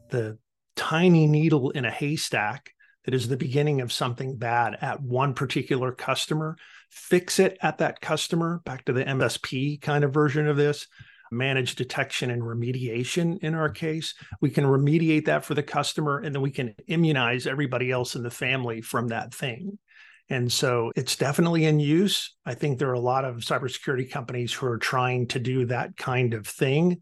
the 0.10 0.38
tiny 0.76 1.28
needle 1.28 1.72
in 1.72 1.86
a 1.86 1.92
haystack 1.92 2.72
that 3.06 3.14
is 3.14 3.28
the 3.28 3.38
beginning 3.38 3.82
of 3.82 3.94
something 3.94 4.36
bad 4.36 4.76
at 4.82 5.02
one 5.02 5.34
particular 5.34 5.92
customer, 5.92 6.58
fix 6.90 7.40
it 7.40 7.58
at 7.62 7.78
that 7.78 8.02
customer, 8.02 8.62
back 8.66 8.84
to 8.86 8.94
the 8.94 9.04
MSP 9.04 9.80
kind 9.82 10.04
of 10.04 10.14
version 10.14 10.48
of 10.48 10.58
this, 10.58 10.88
manage 11.32 11.76
detection 11.76 12.32
and 12.32 12.42
remediation 12.42 13.38
in 13.40 13.56
our 13.56 13.70
mm-hmm. 13.70 13.86
case. 13.86 14.14
We 14.42 14.50
can 14.50 14.66
remediate 14.66 15.26
that 15.26 15.46
for 15.46 15.54
the 15.54 15.64
customer, 15.64 16.20
and 16.20 16.34
then 16.34 16.42
we 16.42 16.52
can 16.52 16.76
immunize 16.88 17.48
everybody 17.48 17.92
else 17.92 18.16
in 18.16 18.24
the 18.24 18.30
family 18.30 18.82
from 18.82 19.10
that 19.10 19.34
thing. 19.34 19.78
And 20.30 20.52
so 20.52 20.92
it's 20.96 21.16
definitely 21.16 21.66
in 21.66 21.80
use. 21.80 22.36
I 22.46 22.56
think 22.56 22.80
there 22.80 22.90
are 22.90 22.94
a 22.94 23.00
lot 23.00 23.26
of 23.26 23.38
cybersecurity 23.38 24.10
companies 24.10 24.54
who 24.54 24.66
are 24.66 24.80
trying 24.80 25.28
to 25.28 25.40
do 25.40 25.66
that 25.66 25.98
kind 25.98 26.34
of 26.34 26.48
thing, 26.48 27.02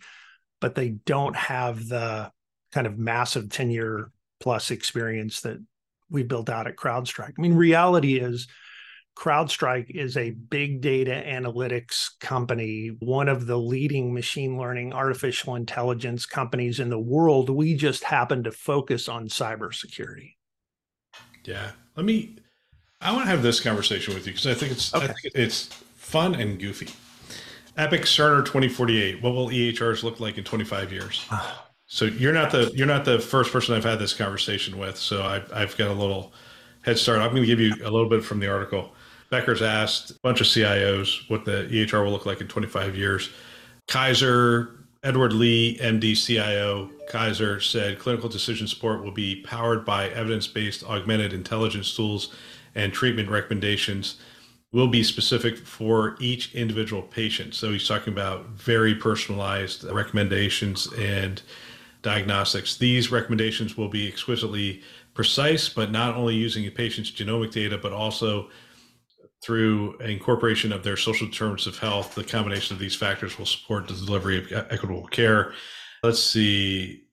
but 0.59 0.75
they 0.75 0.89
don't 0.89 1.35
have 1.35 1.87
the 1.87 2.31
kind 2.73 2.85
of 2.85 2.97
massive 2.97 3.49
10 3.49 3.69
year 3.69 4.11
plus 4.41 4.71
experience 4.71 5.41
that 5.41 5.57
we 6.09 6.23
built 6.23 6.49
out 6.49 6.67
at 6.67 6.75
CrowdStrike. 6.75 7.33
I 7.37 7.41
mean, 7.41 7.53
reality 7.53 8.17
is 8.17 8.47
CrowdStrike 9.15 9.91
is 9.91 10.17
a 10.17 10.31
big 10.31 10.81
data 10.81 11.23
analytics 11.25 12.19
company, 12.19 12.95
one 12.99 13.29
of 13.29 13.45
the 13.45 13.57
leading 13.57 14.13
machine 14.13 14.57
learning, 14.57 14.93
artificial 14.93 15.55
intelligence 15.55 16.25
companies 16.25 16.79
in 16.79 16.89
the 16.89 16.99
world. 16.99 17.49
We 17.49 17.75
just 17.75 18.03
happen 18.03 18.43
to 18.43 18.51
focus 18.51 19.07
on 19.07 19.27
cybersecurity. 19.27 20.33
Yeah. 21.45 21.71
Let 21.95 22.05
me, 22.05 22.37
I 23.01 23.11
want 23.11 23.25
to 23.25 23.29
have 23.29 23.43
this 23.43 23.59
conversation 23.59 24.13
with 24.13 24.25
you 24.25 24.33
because 24.33 24.47
I 24.47 24.53
think 24.55 24.71
it's, 24.71 24.93
okay. 24.93 25.05
I 25.05 25.07
think 25.07 25.35
it's 25.35 25.67
fun 25.95 26.35
and 26.35 26.59
goofy. 26.59 26.89
Epic 27.77 28.01
Cerner 28.01 28.45
2048. 28.45 29.21
What 29.21 29.33
will 29.33 29.47
EHRs 29.47 30.03
look 30.03 30.19
like 30.19 30.37
in 30.37 30.43
25 30.43 30.91
years? 30.91 31.25
Ah. 31.31 31.67
so 31.85 32.05
you're 32.05 32.33
not 32.33 32.51
the 32.51 32.71
you're 32.75 32.87
not 32.87 33.03
the 33.03 33.19
first 33.19 33.51
person 33.51 33.75
I've 33.75 33.83
had 33.83 33.99
this 33.99 34.13
conversation 34.13 34.77
with. 34.77 34.95
So 34.97 35.23
I've 35.23 35.51
I've 35.51 35.75
got 35.75 35.89
a 35.89 35.93
little 35.93 36.33
head 36.83 36.99
start. 36.99 37.19
I'm 37.19 37.31
going 37.31 37.41
to 37.41 37.47
give 37.47 37.59
you 37.59 37.73
a 37.83 37.89
little 37.89 38.09
bit 38.09 38.23
from 38.23 38.39
the 38.39 38.47
article. 38.47 38.93
Becker's 39.33 39.63
asked 39.63 40.11
a 40.11 40.19
bunch 40.21 40.41
of 40.41 40.45
CIOs 40.45 41.27
what 41.27 41.43
the 41.43 41.67
EHR 41.71 42.05
will 42.05 42.11
look 42.11 42.27
like 42.27 42.39
in 42.39 42.47
25 42.47 42.95
years. 42.95 43.31
Kaiser, 43.87 44.85
Edward 45.01 45.33
Lee, 45.33 45.75
MD 45.81 46.15
CIO, 46.15 46.91
Kaiser 47.09 47.59
said 47.59 47.97
clinical 47.97 48.29
decision 48.29 48.67
support 48.67 49.03
will 49.03 49.11
be 49.11 49.41
powered 49.41 49.85
by 49.85 50.09
evidence 50.09 50.45
based 50.45 50.83
augmented 50.83 51.33
intelligence 51.33 51.95
tools 51.95 52.31
and 52.75 52.93
treatment 52.93 53.27
recommendations 53.27 54.17
will 54.71 54.87
be 54.87 55.01
specific 55.01 55.57
for 55.57 56.15
each 56.19 56.53
individual 56.53 57.01
patient. 57.01 57.55
So 57.55 57.71
he's 57.71 57.87
talking 57.87 58.13
about 58.13 58.49
very 58.49 58.93
personalized 58.93 59.83
recommendations 59.83 60.87
and 60.93 61.41
diagnostics. 62.03 62.77
These 62.77 63.11
recommendations 63.11 63.75
will 63.77 63.89
be 63.89 64.07
exquisitely 64.07 64.83
precise, 65.15 65.69
but 65.69 65.89
not 65.89 66.13
only 66.15 66.35
using 66.35 66.67
a 66.67 66.71
patient's 66.71 67.09
genomic 67.09 67.51
data, 67.51 67.79
but 67.79 67.93
also 67.93 68.51
through 69.43 69.97
incorporation 69.97 70.71
of 70.71 70.83
their 70.83 70.95
social 70.95 71.27
determinants 71.27 71.67
of 71.67 71.77
health, 71.77 72.15
the 72.15 72.23
combination 72.23 72.73
of 72.73 72.79
these 72.79 72.95
factors 72.95 73.37
will 73.37 73.45
support 73.45 73.87
the 73.87 73.93
delivery 73.93 74.37
of 74.37 74.51
equitable 74.71 75.07
care. 75.07 75.53
Let's 76.01 76.23
see. 76.23 77.03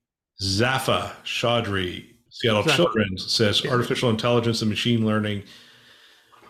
Zafar 0.40 1.12
Chaudry, 1.24 2.06
Seattle 2.30 2.64
Children's 2.64 3.30
says 3.30 3.64
artificial 3.66 4.08
intelligence 4.10 4.62
and 4.62 4.70
machine 4.70 5.04
learning 5.04 5.42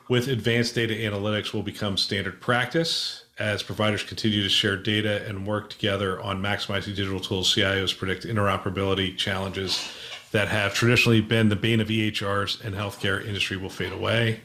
with 0.08 0.28
advanced 0.28 0.74
data 0.74 0.94
analytics 0.94 1.52
will 1.52 1.62
become 1.62 1.96
standard 1.96 2.40
practice 2.40 3.24
as 3.38 3.62
providers 3.62 4.02
continue 4.02 4.42
to 4.42 4.48
share 4.48 4.76
data 4.76 5.26
and 5.26 5.46
work 5.46 5.70
together 5.70 6.20
on 6.20 6.42
maximizing 6.42 6.94
digital 6.94 7.20
tools. 7.20 7.54
CIOs 7.54 7.96
predict 7.96 8.26
interoperability 8.26 9.16
challenges 9.16 9.88
that 10.32 10.48
have 10.48 10.74
traditionally 10.74 11.20
been 11.20 11.48
the 11.48 11.56
bane 11.56 11.80
of 11.80 11.88
EHRs 11.88 12.62
and 12.64 12.74
healthcare 12.74 13.24
industry 13.26 13.56
will 13.56 13.70
fade 13.70 13.92
away. 13.92 14.40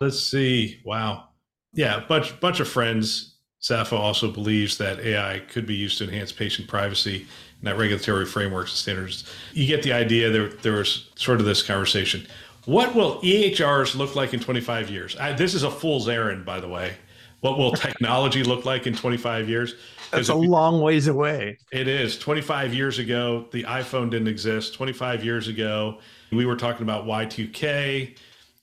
Let's 0.00 0.20
see. 0.20 0.80
Wow. 0.84 1.28
Yeah, 1.72 2.00
bunch 2.08 2.38
bunch 2.40 2.60
of 2.60 2.68
friends. 2.68 3.34
Zafar 3.62 3.98
also 3.98 4.30
believes 4.30 4.78
that 4.78 5.00
AI 5.00 5.40
could 5.40 5.66
be 5.66 5.74
used 5.74 5.98
to 5.98 6.04
enhance 6.04 6.30
patient 6.30 6.68
privacy 6.68 7.26
and 7.58 7.66
that 7.66 7.76
regulatory 7.76 8.26
frameworks 8.26 8.70
and 8.70 8.78
standards. 8.78 9.24
You 9.52 9.66
get 9.66 9.82
the 9.82 9.92
idea. 9.92 10.30
There, 10.30 10.48
there 10.48 10.74
was 10.74 11.10
sort 11.16 11.40
of 11.40 11.46
this 11.46 11.62
conversation. 11.62 12.26
What 12.66 12.94
will 12.94 13.20
EHRs 13.22 13.96
look 13.96 14.14
like 14.14 14.34
in 14.34 14.40
25 14.40 14.90
years? 14.90 15.16
I, 15.16 15.32
this 15.32 15.54
is 15.54 15.62
a 15.62 15.70
fool's 15.70 16.08
errand, 16.08 16.44
by 16.44 16.60
the 16.60 16.68
way. 16.68 16.94
What 17.40 17.58
will 17.58 17.72
technology 17.76 18.42
look 18.42 18.64
like 18.64 18.86
in 18.86 18.94
25 18.94 19.48
years? 19.48 19.74
That's 20.10 20.28
a 20.28 20.34
long 20.34 20.80
ways 20.80 21.08
away. 21.08 21.58
It 21.72 21.88
is. 21.88 22.18
25 22.18 22.74
years 22.74 22.98
ago, 22.98 23.46
the 23.52 23.64
iPhone 23.64 24.10
didn't 24.10 24.28
exist. 24.28 24.74
25 24.74 25.24
years 25.24 25.48
ago, 25.48 25.98
we 26.30 26.46
were 26.46 26.56
talking 26.56 26.82
about 26.82 27.06
Y2K. 27.06 28.16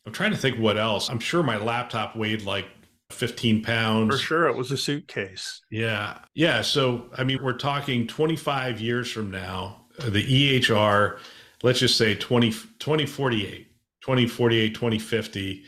I'm 0.05 0.13
trying 0.13 0.31
to 0.31 0.37
think 0.37 0.59
what 0.59 0.77
else. 0.77 1.09
I'm 1.09 1.19
sure 1.19 1.43
my 1.43 1.57
laptop 1.57 2.15
weighed 2.15 2.43
like 2.43 2.65
15 3.11 3.63
pounds. 3.63 4.13
For 4.13 4.17
sure, 4.21 4.47
it 4.47 4.57
was 4.57 4.71
a 4.71 4.77
suitcase. 4.77 5.61
Yeah. 5.71 6.19
Yeah. 6.33 6.61
So, 6.61 7.09
I 7.17 7.23
mean, 7.23 7.41
we're 7.41 7.53
talking 7.53 8.07
25 8.07 8.81
years 8.81 9.11
from 9.11 9.31
now, 9.31 9.85
the 9.99 10.59
EHR, 10.59 11.19
let's 11.61 11.79
just 11.79 11.97
say 11.97 12.15
20, 12.15 12.51
2048, 12.51 13.67
2048, 14.01 14.75
2050. 14.75 15.63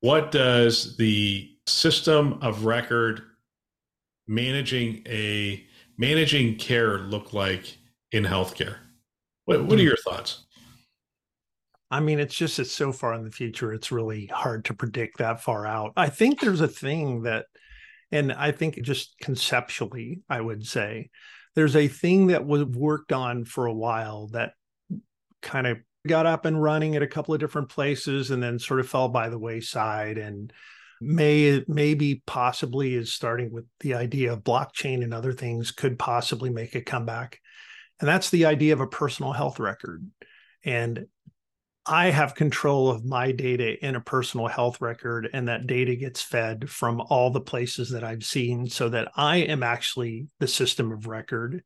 What 0.00 0.30
does 0.30 0.96
the 0.96 1.50
system 1.66 2.38
of 2.42 2.64
record 2.64 3.22
managing 4.26 5.02
a 5.06 5.64
managing 5.96 6.56
care 6.56 6.98
look 6.98 7.32
like 7.32 7.78
in 8.12 8.24
healthcare? 8.24 8.76
What, 9.46 9.64
what 9.64 9.72
are 9.72 9.76
hmm. 9.76 9.88
your 9.88 9.96
thoughts? 9.96 10.44
I 11.90 12.00
mean, 12.00 12.20
it's 12.20 12.34
just 12.34 12.58
it's 12.58 12.72
so 12.72 12.92
far 12.92 13.14
in 13.14 13.24
the 13.24 13.30
future. 13.30 13.72
It's 13.72 13.92
really 13.92 14.26
hard 14.26 14.66
to 14.66 14.74
predict 14.74 15.18
that 15.18 15.42
far 15.42 15.66
out. 15.66 15.92
I 15.96 16.08
think 16.08 16.40
there's 16.40 16.60
a 16.60 16.68
thing 16.68 17.22
that, 17.22 17.46
and 18.12 18.32
I 18.32 18.52
think 18.52 18.80
just 18.82 19.16
conceptually, 19.20 20.20
I 20.28 20.40
would 20.40 20.66
say, 20.66 21.10
there's 21.54 21.76
a 21.76 21.88
thing 21.88 22.28
that 22.28 22.46
was 22.46 22.64
worked 22.64 23.12
on 23.12 23.44
for 23.44 23.66
a 23.66 23.74
while 23.74 24.28
that 24.28 24.52
kind 25.40 25.66
of 25.66 25.78
got 26.06 26.26
up 26.26 26.44
and 26.44 26.62
running 26.62 26.94
at 26.96 27.02
a 27.02 27.06
couple 27.06 27.34
of 27.34 27.40
different 27.40 27.68
places 27.68 28.30
and 28.30 28.42
then 28.42 28.58
sort 28.58 28.80
of 28.80 28.88
fell 28.88 29.08
by 29.08 29.28
the 29.28 29.38
wayside 29.38 30.18
and 30.18 30.52
may 31.00 31.64
maybe 31.68 32.22
possibly 32.26 32.94
is 32.94 33.12
starting 33.12 33.52
with 33.52 33.64
the 33.80 33.94
idea 33.94 34.32
of 34.32 34.42
blockchain 34.42 35.02
and 35.04 35.14
other 35.14 35.32
things 35.32 35.70
could 35.70 35.98
possibly 35.98 36.50
make 36.50 36.74
a 36.74 36.80
comeback 36.80 37.38
and 38.00 38.08
that's 38.08 38.30
the 38.30 38.46
idea 38.46 38.72
of 38.72 38.80
a 38.80 38.86
personal 38.86 39.32
health 39.32 39.60
record 39.60 40.04
and 40.64 41.06
I 41.90 42.10
have 42.10 42.34
control 42.34 42.90
of 42.90 43.06
my 43.06 43.32
data 43.32 43.82
in 43.84 43.96
a 43.96 44.00
personal 44.00 44.46
health 44.46 44.80
record, 44.82 45.30
and 45.32 45.48
that 45.48 45.66
data 45.66 45.96
gets 45.96 46.20
fed 46.20 46.68
from 46.68 47.00
all 47.00 47.30
the 47.30 47.40
places 47.40 47.88
that 47.90 48.04
I've 48.04 48.24
seen 48.24 48.68
so 48.68 48.90
that 48.90 49.10
I 49.16 49.38
am 49.38 49.62
actually 49.62 50.26
the 50.38 50.48
system 50.48 50.92
of 50.92 51.06
record. 51.06 51.64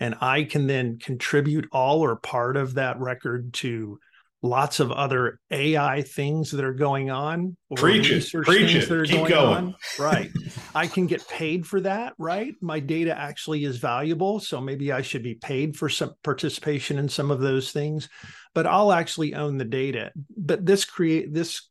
And 0.00 0.16
I 0.20 0.42
can 0.42 0.66
then 0.66 0.98
contribute 0.98 1.68
all 1.70 2.00
or 2.00 2.16
part 2.16 2.56
of 2.56 2.74
that 2.74 2.98
record 2.98 3.52
to 3.54 4.00
lots 4.42 4.80
of 4.80 4.90
other 4.90 5.38
AI 5.50 6.02
things 6.02 6.50
that 6.52 6.64
are 6.64 6.72
going 6.72 7.10
on 7.10 7.56
or 7.68 7.76
preach 7.76 8.10
it, 8.10 8.26
preach 8.44 8.74
it. 8.74 8.88
that 8.88 8.96
are 8.96 9.04
Keep 9.04 9.16
going, 9.16 9.30
going, 9.30 9.56
on. 9.56 9.74
Right. 9.98 10.30
I 10.74 10.86
can 10.86 11.06
get 11.06 11.26
paid 11.28 11.66
for 11.66 11.80
that, 11.82 12.14
right? 12.18 12.54
My 12.60 12.80
data 12.80 13.16
actually 13.16 13.64
is 13.64 13.76
valuable. 13.76 14.40
So 14.40 14.60
maybe 14.60 14.92
I 14.92 15.02
should 15.02 15.22
be 15.22 15.34
paid 15.34 15.76
for 15.76 15.88
some 15.88 16.14
participation 16.24 16.98
in 16.98 17.08
some 17.08 17.30
of 17.30 17.40
those 17.40 17.72
things, 17.72 18.08
but 18.54 18.66
I'll 18.66 18.92
actually 18.92 19.34
own 19.34 19.58
the 19.58 19.64
data. 19.64 20.12
But 20.36 20.64
this 20.64 20.84
create 20.84 21.32
this 21.34 21.68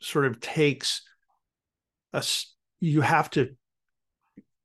sort 0.00 0.26
of 0.26 0.40
takes 0.40 1.02
us 2.12 2.54
you 2.80 3.00
have 3.00 3.30
to 3.30 3.50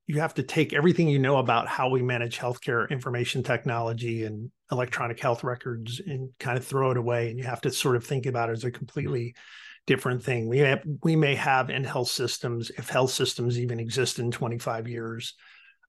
you 0.06 0.20
have 0.20 0.34
to 0.34 0.42
take 0.42 0.72
everything 0.72 1.08
you 1.08 1.18
know 1.18 1.36
about 1.36 1.66
how 1.66 1.88
we 1.88 2.02
manage 2.02 2.38
healthcare 2.38 2.88
information 2.90 3.42
technology 3.42 4.24
and 4.24 4.50
electronic 4.72 5.20
health 5.20 5.44
records 5.44 6.00
and 6.04 6.30
kind 6.38 6.56
of 6.56 6.66
throw 6.66 6.90
it 6.90 6.96
away 6.96 7.30
and 7.30 7.38
you 7.38 7.44
have 7.44 7.60
to 7.60 7.70
sort 7.70 7.96
of 7.96 8.04
think 8.04 8.26
about 8.26 8.48
it 8.48 8.52
as 8.52 8.64
a 8.64 8.68
mm-hmm. 8.68 8.78
completely 8.78 9.34
different 9.86 10.22
thing. 10.22 10.48
We 10.48 10.58
have, 10.58 10.82
we 11.02 11.14
may 11.14 11.34
have 11.34 11.68
in 11.70 11.84
health 11.84 12.08
systems 12.08 12.70
if 12.70 12.88
health 12.88 13.10
systems 13.10 13.58
even 13.58 13.78
exist 13.78 14.18
in 14.18 14.30
25 14.30 14.88
years 14.88 15.34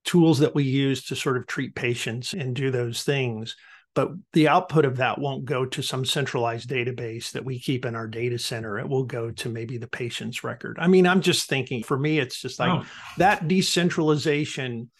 tools 0.03 0.39
that 0.39 0.53
we 0.53 0.63
use 0.63 1.05
to 1.05 1.15
sort 1.15 1.37
of 1.37 1.47
treat 1.47 1.73
patients 1.73 2.33
and 2.33 2.55
do 2.55 2.69
those 2.69 3.03
things 3.03 3.55
but 3.95 4.11
the 4.33 4.49
output 4.49 4.83
of 4.83 4.97
that 4.97 5.19
won't 5.19 5.45
go 5.45 5.65
to 5.65 5.81
some 5.81 6.03
centralized 6.03 6.69
database 6.69 7.31
that 7.31 7.45
we 7.45 7.57
keep 7.57 7.85
in 7.85 7.95
our 7.95 8.07
data 8.07 8.37
center. 8.37 8.77
It 8.77 8.89
will 8.89 9.05
go 9.05 9.31
to 9.31 9.49
maybe 9.49 9.77
the 9.77 9.87
patient's 9.87 10.43
record. 10.43 10.77
I 10.79 10.87
mean 10.87 11.07
i'm 11.07 11.21
just 11.21 11.49
thinking 11.49 11.81
for 11.81 11.97
me 11.97 12.19
it's 12.19 12.39
just 12.39 12.59
like 12.59 12.83
oh. 12.83 12.85
that 13.17 13.47
decentralization 13.47 14.91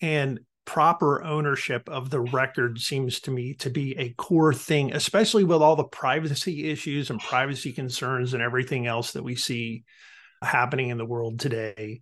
and 0.00 0.40
proper 0.64 1.22
ownership 1.24 1.88
of 1.88 2.10
the 2.10 2.20
record 2.20 2.78
seems 2.78 3.20
to 3.20 3.30
me 3.30 3.54
to 3.54 3.68
be 3.68 3.98
a 3.98 4.10
core 4.10 4.54
thing 4.54 4.92
especially 4.94 5.44
with 5.44 5.60
all 5.60 5.76
the 5.76 5.84
privacy 5.84 6.70
issues 6.70 7.10
and 7.10 7.20
privacy 7.20 7.72
concerns 7.72 8.32
and 8.32 8.42
everything 8.42 8.86
else 8.86 9.12
that 9.12 9.24
we 9.24 9.34
see 9.34 9.84
happening 10.40 10.88
in 10.88 10.98
the 10.98 11.04
world 11.04 11.40
today 11.40 12.00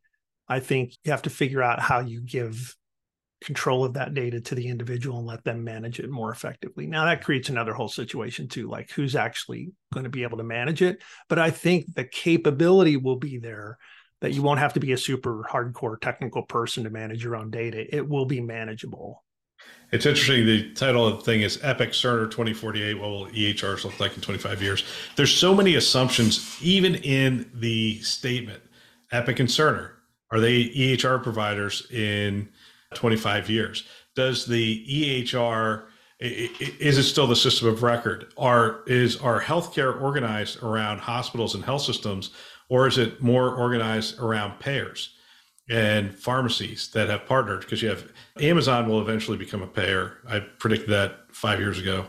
i 0.48 0.60
think 0.60 0.92
you 1.04 1.10
have 1.10 1.22
to 1.22 1.30
figure 1.30 1.62
out 1.62 1.80
how 1.80 2.00
you 2.00 2.20
give 2.20 2.74
control 3.40 3.84
of 3.84 3.94
that 3.94 4.14
data 4.14 4.40
to 4.40 4.54
the 4.54 4.68
individual 4.68 5.18
and 5.18 5.26
let 5.26 5.42
them 5.44 5.64
manage 5.64 5.98
it 5.98 6.10
more 6.10 6.30
effectively. 6.30 6.86
Now 6.86 7.06
that 7.06 7.24
creates 7.24 7.48
another 7.48 7.72
whole 7.72 7.88
situation 7.88 8.48
too, 8.48 8.68
like 8.68 8.90
who's 8.90 9.16
actually 9.16 9.72
going 9.92 10.04
to 10.04 10.10
be 10.10 10.22
able 10.22 10.38
to 10.38 10.44
manage 10.44 10.82
it. 10.82 11.02
But 11.28 11.38
I 11.38 11.50
think 11.50 11.94
the 11.94 12.04
capability 12.04 12.96
will 12.96 13.16
be 13.16 13.38
there 13.38 13.78
that 14.20 14.32
you 14.32 14.42
won't 14.42 14.60
have 14.60 14.74
to 14.74 14.80
be 14.80 14.92
a 14.92 14.98
super 14.98 15.42
hardcore 15.50 16.00
technical 16.00 16.42
person 16.42 16.84
to 16.84 16.90
manage 16.90 17.24
your 17.24 17.36
own 17.36 17.50
data. 17.50 17.94
It 17.94 18.08
will 18.08 18.26
be 18.26 18.40
manageable. 18.40 19.24
It's 19.92 20.06
interesting. 20.06 20.46
The 20.46 20.72
title 20.74 21.06
of 21.06 21.18
the 21.18 21.24
thing 21.24 21.42
is 21.42 21.58
Epic 21.62 21.90
Cerner 21.90 22.30
2048. 22.30 22.94
What 22.94 23.10
will 23.10 23.26
EHRs 23.26 23.84
look 23.84 23.98
like 23.98 24.14
in 24.14 24.20
25 24.20 24.62
years? 24.62 24.84
There's 25.16 25.34
so 25.34 25.54
many 25.54 25.74
assumptions, 25.74 26.56
even 26.62 26.94
in 26.96 27.50
the 27.54 28.00
statement. 28.00 28.62
Epic 29.12 29.40
and 29.40 29.48
Cerner 29.48 29.90
are 30.30 30.40
they 30.40 30.66
EHR 30.66 31.22
providers 31.22 31.90
in 31.90 32.48
25 32.94 33.50
years. 33.50 33.84
Does 34.14 34.46
the 34.46 34.86
EHR 34.86 35.84
is 36.20 36.98
it 36.98 37.04
still 37.04 37.26
the 37.26 37.34
system 37.34 37.68
of 37.68 37.82
record? 37.82 38.32
Are 38.36 38.82
is 38.86 39.16
our 39.16 39.40
healthcare 39.40 40.00
organized 40.00 40.62
around 40.62 40.98
hospitals 40.98 41.54
and 41.54 41.64
health 41.64 41.80
systems, 41.80 42.30
or 42.70 42.86
is 42.86 42.96
it 42.96 43.20
more 43.20 43.54
organized 43.54 44.18
around 44.18 44.58
payers 44.60 45.10
and 45.68 46.14
pharmacies 46.18 46.88
that 46.92 47.10
have 47.10 47.26
partnered? 47.26 47.60
Because 47.60 47.82
you 47.82 47.90
have 47.90 48.10
Amazon 48.40 48.88
will 48.88 49.02
eventually 49.02 49.36
become 49.36 49.60
a 49.60 49.66
payer. 49.66 50.18
I 50.26 50.40
predicted 50.40 50.88
that 50.90 51.26
five 51.32 51.60
years 51.60 51.78
ago. 51.78 52.06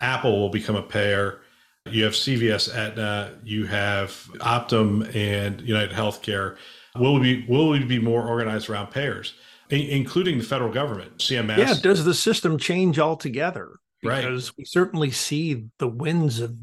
Apple 0.00 0.40
will 0.40 0.48
become 0.48 0.74
a 0.74 0.82
payer. 0.82 1.40
You 1.86 2.04
have 2.04 2.14
CVS, 2.14 2.74
Aetna. 2.74 3.38
You 3.44 3.66
have 3.66 4.10
Optum 4.38 5.14
and 5.14 5.60
United 5.60 5.94
Healthcare. 5.94 6.56
Will 6.96 7.14
we 7.14 7.20
be 7.20 7.46
will 7.48 7.68
we 7.68 7.84
be 7.84 8.00
more 8.00 8.26
organized 8.26 8.68
around 8.68 8.90
payers? 8.90 9.34
including 9.70 10.38
the 10.38 10.44
federal 10.44 10.72
government, 10.72 11.18
CMS. 11.18 11.58
Yeah, 11.58 11.74
does 11.74 12.02
the 12.02 12.14
system 12.14 12.56
change 12.56 12.98
altogether? 12.98 13.72
Because 14.00 14.48
right. 14.48 14.56
we 14.56 14.64
certainly 14.64 15.10
see 15.10 15.66
the 15.78 15.88
winds 15.88 16.40
of 16.40 16.56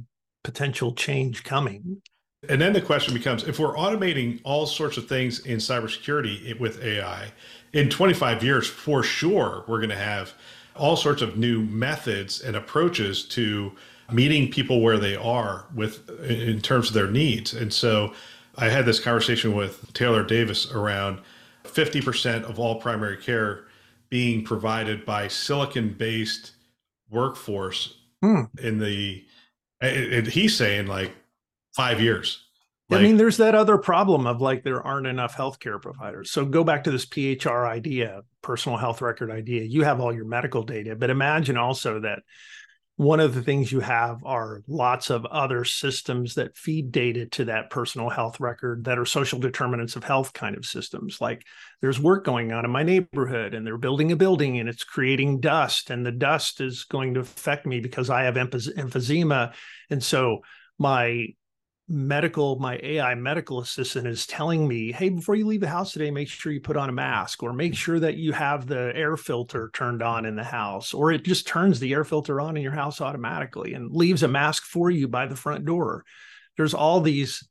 potential 0.43 0.93
change 0.93 1.43
coming. 1.43 2.01
And 2.49 2.61
then 2.61 2.73
the 2.73 2.81
question 2.81 3.13
becomes 3.13 3.43
if 3.43 3.59
we're 3.59 3.75
automating 3.75 4.39
all 4.43 4.65
sorts 4.65 4.97
of 4.97 5.07
things 5.07 5.39
in 5.45 5.57
cybersecurity 5.57 6.59
with 6.59 6.83
AI, 6.83 7.31
in 7.73 7.89
25 7.89 8.43
years, 8.43 8.67
for 8.67 9.03
sure, 9.03 9.63
we're 9.67 9.79
going 9.79 9.89
to 9.89 9.95
have 9.95 10.33
all 10.75 10.95
sorts 10.95 11.21
of 11.21 11.37
new 11.37 11.61
methods 11.61 12.41
and 12.41 12.55
approaches 12.55 13.25
to 13.25 13.71
meeting 14.11 14.51
people 14.51 14.81
where 14.81 14.97
they 14.97 15.15
are 15.15 15.65
with 15.73 16.09
in 16.21 16.61
terms 16.61 16.89
of 16.89 16.93
their 16.93 17.09
needs. 17.09 17.53
And 17.53 17.73
so 17.73 18.13
I 18.57 18.69
had 18.69 18.85
this 18.85 18.99
conversation 18.99 19.53
with 19.55 19.91
Taylor 19.93 20.23
Davis 20.23 20.71
around 20.71 21.19
50% 21.63 22.43
of 22.43 22.59
all 22.59 22.79
primary 22.79 23.17
care 23.17 23.65
being 24.09 24.43
provided 24.43 25.05
by 25.05 25.27
silicon 25.27 25.89
based 25.89 26.53
workforce 27.09 27.97
hmm. 28.21 28.43
in 28.59 28.79
the 28.79 29.25
and 29.81 30.25
he's 30.25 30.55
saying 30.55 30.87
like 30.87 31.11
five 31.75 31.99
years 32.01 32.45
like, 32.89 32.99
I 32.99 33.03
mean, 33.03 33.17
there's 33.17 33.37
that 33.37 33.55
other 33.55 33.79
problem 33.79 34.27
of 34.27 34.41
like 34.41 34.63
there 34.63 34.83
aren't 34.85 35.07
enough 35.07 35.35
healthcare 35.35 35.81
providers. 35.81 36.29
So 36.29 36.45
go 36.45 36.63
back 36.63 36.83
to 36.83 36.91
this 36.91 37.05
PHR 37.05 37.67
idea, 37.67 38.21
personal 38.43 38.77
health 38.77 39.01
record 39.01 39.31
idea. 39.31 39.63
You 39.63 39.83
have 39.83 39.99
all 39.99 40.13
your 40.13 40.25
medical 40.25 40.61
data, 40.61 40.95
but 40.95 41.09
imagine 41.09 41.57
also 41.57 42.01
that 42.01 42.19
one 42.97 43.19
of 43.19 43.33
the 43.33 43.41
things 43.41 43.71
you 43.71 43.79
have 43.79 44.23
are 44.23 44.61
lots 44.67 45.09
of 45.09 45.25
other 45.25 45.65
systems 45.65 46.35
that 46.35 46.55
feed 46.55 46.91
data 46.91 47.25
to 47.25 47.45
that 47.45 47.71
personal 47.71 48.09
health 48.09 48.39
record 48.39 48.85
that 48.85 48.99
are 48.99 49.05
social 49.05 49.39
determinants 49.39 49.95
of 49.95 50.03
health 50.03 50.31
kind 50.31 50.55
of 50.55 50.63
systems. 50.63 51.19
Like 51.19 51.43
there's 51.81 51.99
work 51.99 52.23
going 52.23 52.53
on 52.53 52.65
in 52.65 52.71
my 52.71 52.83
neighborhood 52.83 53.55
and 53.55 53.65
they're 53.65 53.77
building 53.79 54.11
a 54.11 54.15
building 54.15 54.59
and 54.59 54.69
it's 54.69 54.83
creating 54.83 55.39
dust, 55.39 55.89
and 55.89 56.05
the 56.05 56.11
dust 56.11 56.61
is 56.61 56.83
going 56.83 57.15
to 57.15 57.21
affect 57.21 57.65
me 57.65 57.79
because 57.79 58.11
I 58.11 58.23
have 58.25 58.35
emphysema. 58.35 59.55
And 59.89 60.03
so 60.03 60.41
my 60.77 61.29
medical 61.87 62.57
my 62.57 62.79
ai 62.81 63.13
medical 63.13 63.59
assistant 63.59 64.07
is 64.07 64.25
telling 64.25 64.67
me 64.67 64.91
hey 64.91 65.09
before 65.09 65.35
you 65.35 65.45
leave 65.45 65.61
the 65.61 65.67
house 65.67 65.93
today 65.93 66.09
make 66.09 66.27
sure 66.27 66.51
you 66.51 66.59
put 66.59 66.75
on 66.75 66.89
a 66.89 66.91
mask 66.91 67.43
or 67.43 67.53
make 67.53 67.75
sure 67.75 67.99
that 67.99 68.15
you 68.15 68.31
have 68.31 68.65
the 68.65 68.91
air 68.95 69.15
filter 69.15 69.69
turned 69.71 70.01
on 70.01 70.25
in 70.25 70.35
the 70.35 70.43
house 70.43 70.95
or 70.95 71.11
it 71.11 71.23
just 71.23 71.45
turns 71.45 71.79
the 71.79 71.93
air 71.93 72.03
filter 72.03 72.41
on 72.41 72.57
in 72.57 72.63
your 72.63 72.71
house 72.71 73.01
automatically 73.01 73.75
and 73.75 73.91
leaves 73.91 74.23
a 74.23 74.27
mask 74.27 74.63
for 74.63 74.89
you 74.89 75.07
by 75.07 75.27
the 75.27 75.35
front 75.35 75.63
door 75.63 76.03
there's 76.57 76.73
all 76.73 77.01
these 77.01 77.47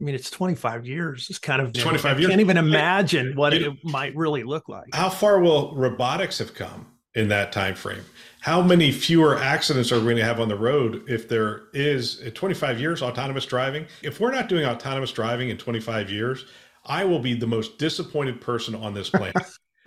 I 0.00 0.04
mean, 0.04 0.16
it's 0.16 0.28
25 0.28 0.86
years. 0.86 1.28
It's 1.30 1.38
kind 1.38 1.62
of 1.62 1.72
25 1.72 2.18
years. 2.18 2.28
I 2.28 2.32
can't 2.32 2.40
even 2.40 2.56
imagine 2.56 3.36
what 3.36 3.54
it 3.54 3.72
might 3.84 4.14
really 4.16 4.42
look 4.42 4.68
like. 4.68 4.92
How 4.92 5.08
far 5.08 5.38
will 5.38 5.74
robotics 5.76 6.38
have 6.38 6.52
come 6.52 6.88
in 7.14 7.28
that 7.28 7.52
time 7.52 7.76
frame? 7.76 8.04
How 8.44 8.60
many 8.60 8.92
fewer 8.92 9.38
accidents 9.38 9.90
are 9.90 9.96
we 9.96 10.04
going 10.04 10.16
to 10.18 10.24
have 10.24 10.38
on 10.38 10.48
the 10.48 10.56
road 10.56 11.02
if 11.08 11.30
there 11.30 11.62
is 11.72 12.20
25 12.34 12.78
years 12.78 13.00
autonomous 13.00 13.46
driving? 13.46 13.86
If 14.02 14.20
we're 14.20 14.32
not 14.32 14.50
doing 14.50 14.66
autonomous 14.66 15.12
driving 15.12 15.48
in 15.48 15.56
25 15.56 16.10
years, 16.10 16.44
I 16.84 17.04
will 17.04 17.20
be 17.20 17.32
the 17.32 17.46
most 17.46 17.78
disappointed 17.78 18.42
person 18.42 18.74
on 18.74 18.92
this 18.92 19.08
planet. 19.08 19.34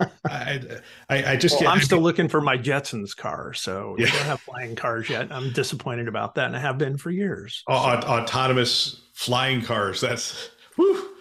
I, 0.28 0.60
I, 1.08 1.32
I, 1.32 1.36
just 1.36 1.60
well, 1.60 1.70
I'm 1.70 1.80
still 1.80 2.00
looking 2.00 2.28
for 2.28 2.40
my 2.40 2.58
Jetsons 2.58 3.16
car, 3.16 3.54
so 3.54 3.94
yeah. 3.96 4.06
we 4.06 4.10
don't 4.10 4.22
have 4.22 4.40
flying 4.40 4.74
cars 4.74 5.08
yet. 5.08 5.30
I'm 5.30 5.52
disappointed 5.52 6.08
about 6.08 6.34
that, 6.34 6.46
and 6.46 6.56
I 6.56 6.58
have 6.58 6.78
been 6.78 6.98
for 6.98 7.12
years. 7.12 7.62
So. 7.68 7.74
autonomous 7.74 9.02
flying 9.14 9.62
cars. 9.62 10.00
That's 10.00 10.50
whew, 10.74 11.14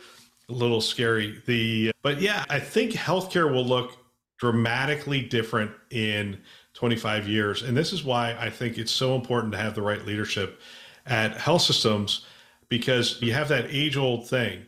a 0.49 0.53
little 0.53 0.81
scary. 0.81 1.39
The 1.45 1.91
but 2.01 2.19
yeah, 2.19 2.45
I 2.49 2.59
think 2.59 2.93
healthcare 2.93 3.53
will 3.53 3.65
look 3.65 3.95
dramatically 4.39 5.21
different 5.21 5.71
in 5.91 6.39
25 6.77 7.27
years. 7.27 7.63
And 7.63 7.75
this 7.75 7.91
is 7.91 8.03
why 8.03 8.37
I 8.39 8.51
think 8.51 8.77
it's 8.77 8.91
so 8.91 9.15
important 9.15 9.51
to 9.53 9.57
have 9.57 9.73
the 9.73 9.81
right 9.81 10.05
leadership 10.05 10.61
at 11.07 11.35
health 11.35 11.63
systems 11.63 12.27
because 12.69 13.19
you 13.19 13.33
have 13.33 13.47
that 13.47 13.65
age 13.69 13.97
old 13.97 14.29
thing 14.29 14.63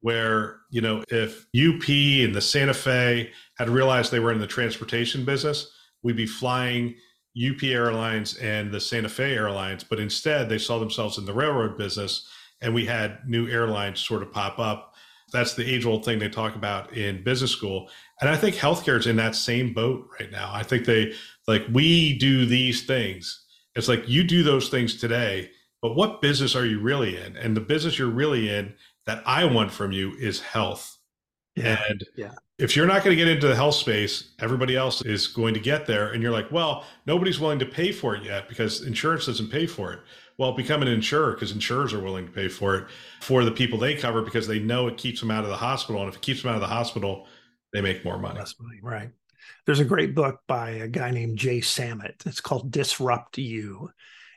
where, 0.00 0.58
you 0.70 0.80
know, 0.80 1.04
if 1.08 1.46
UP 1.54 1.88
and 1.88 2.34
the 2.34 2.40
Santa 2.40 2.74
Fe 2.74 3.30
had 3.58 3.70
realized 3.70 4.10
they 4.10 4.18
were 4.18 4.32
in 4.32 4.40
the 4.40 4.46
transportation 4.46 5.24
business, 5.24 5.70
we'd 6.02 6.16
be 6.16 6.26
flying 6.26 6.96
UP 7.38 7.62
Airlines 7.62 8.36
and 8.38 8.72
the 8.72 8.80
Santa 8.80 9.08
Fe 9.08 9.32
Airlines, 9.32 9.84
but 9.84 10.00
instead 10.00 10.48
they 10.48 10.58
saw 10.58 10.80
themselves 10.80 11.16
in 11.16 11.24
the 11.24 11.32
railroad 11.32 11.78
business, 11.78 12.28
and 12.60 12.74
we 12.74 12.84
had 12.84 13.18
new 13.24 13.46
airlines 13.46 14.00
sort 14.00 14.22
of 14.22 14.32
pop 14.32 14.58
up. 14.58 14.94
That's 15.32 15.54
the 15.54 15.64
age 15.64 15.86
old 15.86 16.04
thing 16.04 16.18
they 16.18 16.28
talk 16.28 16.56
about 16.56 16.92
in 16.96 17.22
business 17.22 17.52
school. 17.52 17.88
And 18.22 18.30
I 18.30 18.36
think 18.36 18.54
healthcare 18.54 18.98
is 18.98 19.08
in 19.08 19.16
that 19.16 19.34
same 19.34 19.74
boat 19.74 20.08
right 20.20 20.30
now. 20.30 20.52
I 20.54 20.62
think 20.62 20.86
they 20.86 21.12
like, 21.48 21.64
we 21.72 22.16
do 22.18 22.46
these 22.46 22.86
things. 22.86 23.44
It's 23.74 23.88
like 23.88 24.08
you 24.08 24.22
do 24.22 24.44
those 24.44 24.68
things 24.68 24.94
today, 24.94 25.50
but 25.80 25.96
what 25.96 26.22
business 26.22 26.54
are 26.54 26.64
you 26.64 26.78
really 26.78 27.16
in? 27.16 27.36
And 27.36 27.56
the 27.56 27.60
business 27.60 27.98
you're 27.98 28.08
really 28.08 28.48
in 28.48 28.74
that 29.06 29.24
I 29.26 29.44
want 29.44 29.72
from 29.72 29.90
you 29.90 30.12
is 30.20 30.40
health. 30.40 30.98
Yeah. 31.56 31.82
And 31.88 32.04
yeah. 32.14 32.30
if 32.58 32.76
you're 32.76 32.86
not 32.86 33.02
going 33.02 33.16
to 33.16 33.22
get 33.22 33.26
into 33.26 33.48
the 33.48 33.56
health 33.56 33.74
space, 33.74 34.34
everybody 34.40 34.76
else 34.76 35.02
is 35.02 35.26
going 35.26 35.54
to 35.54 35.60
get 35.60 35.86
there. 35.86 36.12
And 36.12 36.22
you're 36.22 36.32
like, 36.32 36.52
well, 36.52 36.84
nobody's 37.06 37.40
willing 37.40 37.58
to 37.58 37.66
pay 37.66 37.90
for 37.90 38.14
it 38.14 38.22
yet 38.22 38.48
because 38.48 38.82
insurance 38.82 39.26
doesn't 39.26 39.50
pay 39.50 39.66
for 39.66 39.92
it. 39.92 40.00
Well, 40.38 40.52
become 40.52 40.80
an 40.80 40.88
insurer 40.88 41.32
because 41.32 41.50
insurers 41.50 41.92
are 41.92 42.00
willing 42.00 42.26
to 42.26 42.32
pay 42.32 42.48
for 42.48 42.76
it 42.76 42.86
for 43.20 43.44
the 43.44 43.50
people 43.50 43.78
they 43.78 43.96
cover 43.96 44.22
because 44.22 44.46
they 44.46 44.60
know 44.60 44.86
it 44.86 44.96
keeps 44.96 45.18
them 45.18 45.32
out 45.32 45.42
of 45.42 45.50
the 45.50 45.56
hospital. 45.56 46.00
And 46.02 46.08
if 46.08 46.16
it 46.16 46.22
keeps 46.22 46.42
them 46.42 46.50
out 46.50 46.54
of 46.54 46.62
the 46.62 46.68
hospital, 46.68 47.26
they 47.72 47.80
make 47.80 48.04
more 48.04 48.18
money. 48.18 48.38
Money, 48.38 48.80
right. 48.82 49.10
There's 49.66 49.80
a 49.80 49.84
great 49.84 50.14
book 50.14 50.40
by 50.46 50.70
a 50.70 50.88
guy 50.88 51.10
named 51.10 51.38
Jay 51.38 51.60
Samit. 51.60 52.22
It's 52.26 52.40
called 52.40 52.70
Disrupt 52.70 53.38
You. 53.38 53.90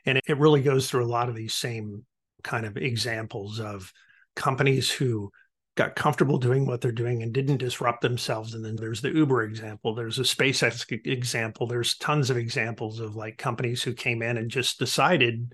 And 0.04 0.20
it 0.26 0.38
really 0.38 0.62
goes 0.62 0.88
through 0.88 1.04
a 1.04 1.06
lot 1.06 1.28
of 1.28 1.34
these 1.34 1.54
same 1.54 2.04
kind 2.42 2.64
of 2.64 2.76
examples 2.76 3.60
of 3.60 3.92
companies 4.34 4.90
who 4.90 5.30
got 5.76 5.94
comfortable 5.94 6.38
doing 6.38 6.64
what 6.64 6.80
they're 6.80 6.92
doing 6.92 7.22
and 7.22 7.32
didn't 7.32 7.58
disrupt 7.58 8.00
themselves. 8.00 8.54
And 8.54 8.64
then 8.64 8.76
there's 8.76 9.02
the 9.02 9.10
Uber 9.10 9.42
example, 9.42 9.94
there's 9.94 10.18
a 10.18 10.22
SpaceX 10.22 10.86
example, 11.06 11.66
there's 11.66 11.98
tons 11.98 12.30
of 12.30 12.38
examples 12.38 12.98
of 13.00 13.14
like 13.14 13.36
companies 13.36 13.82
who 13.82 13.92
came 13.92 14.22
in 14.22 14.38
and 14.38 14.50
just 14.50 14.78
decided 14.78 15.52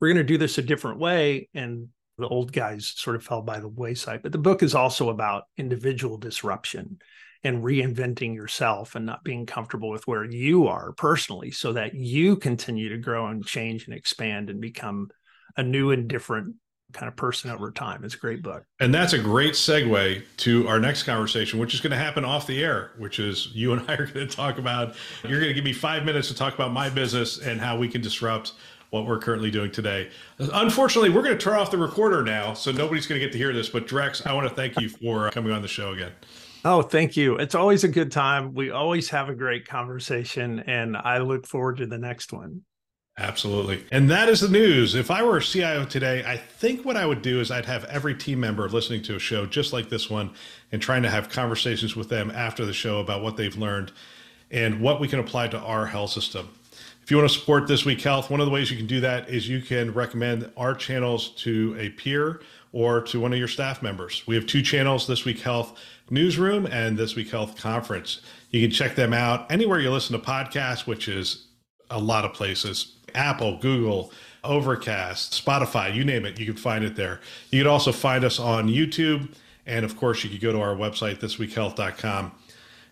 we're 0.00 0.08
going 0.08 0.16
to 0.16 0.24
do 0.24 0.38
this 0.38 0.58
a 0.58 0.62
different 0.62 0.98
way. 0.98 1.48
And 1.54 1.88
the 2.16 2.28
old 2.28 2.52
guys 2.52 2.94
sort 2.96 3.16
of 3.16 3.24
fell 3.24 3.42
by 3.42 3.60
the 3.60 3.68
wayside. 3.68 4.22
But 4.22 4.32
the 4.32 4.38
book 4.38 4.62
is 4.62 4.74
also 4.74 5.10
about 5.10 5.44
individual 5.56 6.16
disruption 6.16 6.98
and 7.44 7.62
reinventing 7.62 8.34
yourself 8.34 8.94
and 8.94 9.06
not 9.06 9.22
being 9.24 9.46
comfortable 9.46 9.90
with 9.90 10.06
where 10.06 10.24
you 10.24 10.66
are 10.66 10.92
personally 10.92 11.50
so 11.50 11.72
that 11.72 11.94
you 11.94 12.36
continue 12.36 12.88
to 12.88 12.98
grow 12.98 13.26
and 13.26 13.46
change 13.46 13.86
and 13.86 13.96
expand 13.96 14.50
and 14.50 14.60
become 14.60 15.08
a 15.56 15.62
new 15.62 15.90
and 15.90 16.08
different 16.08 16.54
kind 16.92 17.06
of 17.06 17.16
person 17.16 17.50
over 17.50 17.70
time. 17.70 18.02
It's 18.02 18.14
a 18.14 18.18
great 18.18 18.42
book. 18.42 18.64
And 18.80 18.94
that's 18.94 19.12
a 19.12 19.18
great 19.18 19.52
segue 19.52 20.22
to 20.38 20.68
our 20.68 20.80
next 20.80 21.02
conversation, 21.02 21.58
which 21.58 21.74
is 21.74 21.80
going 21.80 21.90
to 21.90 21.98
happen 21.98 22.24
off 22.24 22.46
the 22.46 22.64
air, 22.64 22.92
which 22.96 23.18
is 23.18 23.48
you 23.52 23.72
and 23.72 23.82
I 23.88 23.94
are 23.94 24.06
going 24.06 24.26
to 24.26 24.36
talk 24.36 24.58
about. 24.58 24.94
You're 25.22 25.40
going 25.40 25.50
to 25.50 25.54
give 25.54 25.64
me 25.64 25.72
five 25.72 26.04
minutes 26.04 26.28
to 26.28 26.34
talk 26.34 26.54
about 26.54 26.72
my 26.72 26.88
business 26.88 27.38
and 27.38 27.60
how 27.60 27.76
we 27.76 27.88
can 27.88 28.00
disrupt 28.00 28.52
what 28.90 29.06
we're 29.06 29.18
currently 29.18 29.50
doing 29.50 29.70
today. 29.70 30.08
Unfortunately, 30.38 31.10
we're 31.10 31.22
going 31.22 31.36
to 31.36 31.42
turn 31.42 31.58
off 31.58 31.70
the 31.70 31.76
recorder 31.76 32.22
now, 32.22 32.54
so 32.54 32.72
nobody's 32.72 33.06
going 33.06 33.20
to 33.20 33.26
get 33.26 33.32
to 33.32 33.38
hear 33.38 33.52
this. 33.52 33.68
But 33.68 33.86
Drex, 33.86 34.26
I 34.26 34.32
want 34.32 34.48
to 34.48 34.54
thank 34.54 34.80
you 34.80 34.88
for 34.88 35.28
uh, 35.28 35.30
coming 35.30 35.52
on 35.52 35.60
the 35.60 35.68
show 35.68 35.92
again. 35.92 36.12
Oh, 36.64 36.82
thank 36.82 37.16
you. 37.16 37.36
It's 37.36 37.54
always 37.54 37.84
a 37.84 37.88
good 37.88 38.10
time. 38.10 38.52
We 38.52 38.70
always 38.70 39.10
have 39.10 39.28
a 39.28 39.34
great 39.34 39.66
conversation, 39.66 40.60
and 40.60 40.96
I 40.96 41.18
look 41.18 41.46
forward 41.46 41.78
to 41.78 41.86
the 41.86 41.98
next 41.98 42.32
one. 42.32 42.62
Absolutely. 43.18 43.84
And 43.90 44.08
that 44.10 44.28
is 44.28 44.40
the 44.40 44.48
news. 44.48 44.94
If 44.94 45.10
I 45.10 45.24
were 45.24 45.38
a 45.38 45.42
CIO 45.42 45.84
today, 45.84 46.22
I 46.24 46.36
think 46.36 46.84
what 46.84 46.96
I 46.96 47.04
would 47.04 47.20
do 47.20 47.40
is 47.40 47.50
I'd 47.50 47.66
have 47.66 47.84
every 47.86 48.14
team 48.14 48.38
member 48.38 48.68
listening 48.68 49.02
to 49.02 49.16
a 49.16 49.18
show 49.18 49.44
just 49.44 49.72
like 49.72 49.88
this 49.88 50.08
one 50.08 50.30
and 50.70 50.80
trying 50.80 51.02
to 51.02 51.10
have 51.10 51.28
conversations 51.28 51.96
with 51.96 52.08
them 52.08 52.30
after 52.30 52.64
the 52.64 52.72
show 52.72 53.00
about 53.00 53.22
what 53.22 53.36
they've 53.36 53.56
learned 53.56 53.90
and 54.52 54.80
what 54.80 55.00
we 55.00 55.08
can 55.08 55.18
apply 55.18 55.48
to 55.48 55.58
our 55.58 55.86
health 55.86 56.10
system. 56.10 56.48
If 57.08 57.12
you 57.12 57.16
want 57.16 57.30
to 57.30 57.38
support 57.38 57.66
This 57.66 57.86
Week 57.86 58.02
Health, 58.02 58.28
one 58.28 58.38
of 58.38 58.44
the 58.44 58.52
ways 58.52 58.70
you 58.70 58.76
can 58.76 58.86
do 58.86 59.00
that 59.00 59.30
is 59.30 59.48
you 59.48 59.62
can 59.62 59.94
recommend 59.94 60.52
our 60.58 60.74
channels 60.74 61.30
to 61.36 61.74
a 61.78 61.88
peer 61.88 62.42
or 62.72 63.00
to 63.00 63.18
one 63.18 63.32
of 63.32 63.38
your 63.38 63.48
staff 63.48 63.80
members. 63.80 64.26
We 64.26 64.34
have 64.34 64.44
two 64.44 64.60
channels, 64.60 65.06
This 65.06 65.24
Week 65.24 65.40
Health 65.40 65.80
Newsroom 66.10 66.66
and 66.66 66.98
This 66.98 67.16
Week 67.16 67.30
Health 67.30 67.56
Conference. 67.56 68.20
You 68.50 68.60
can 68.60 68.70
check 68.70 68.94
them 68.94 69.14
out 69.14 69.50
anywhere 69.50 69.80
you 69.80 69.90
listen 69.90 70.20
to 70.20 70.22
podcasts, 70.22 70.86
which 70.86 71.08
is 71.08 71.46
a 71.90 71.98
lot 71.98 72.26
of 72.26 72.34
places 72.34 72.96
Apple, 73.14 73.56
Google, 73.56 74.12
Overcast, 74.44 75.32
Spotify, 75.32 75.94
you 75.94 76.04
name 76.04 76.26
it, 76.26 76.38
you 76.38 76.44
can 76.44 76.56
find 76.56 76.84
it 76.84 76.94
there. 76.94 77.22
You 77.48 77.62
can 77.62 77.70
also 77.70 77.90
find 77.90 78.22
us 78.22 78.38
on 78.38 78.68
YouTube. 78.68 79.34
And 79.64 79.82
of 79.86 79.96
course, 79.96 80.24
you 80.24 80.28
can 80.28 80.40
go 80.40 80.52
to 80.52 80.60
our 80.60 80.74
website, 80.74 81.20
thisweekhealth.com. 81.20 82.32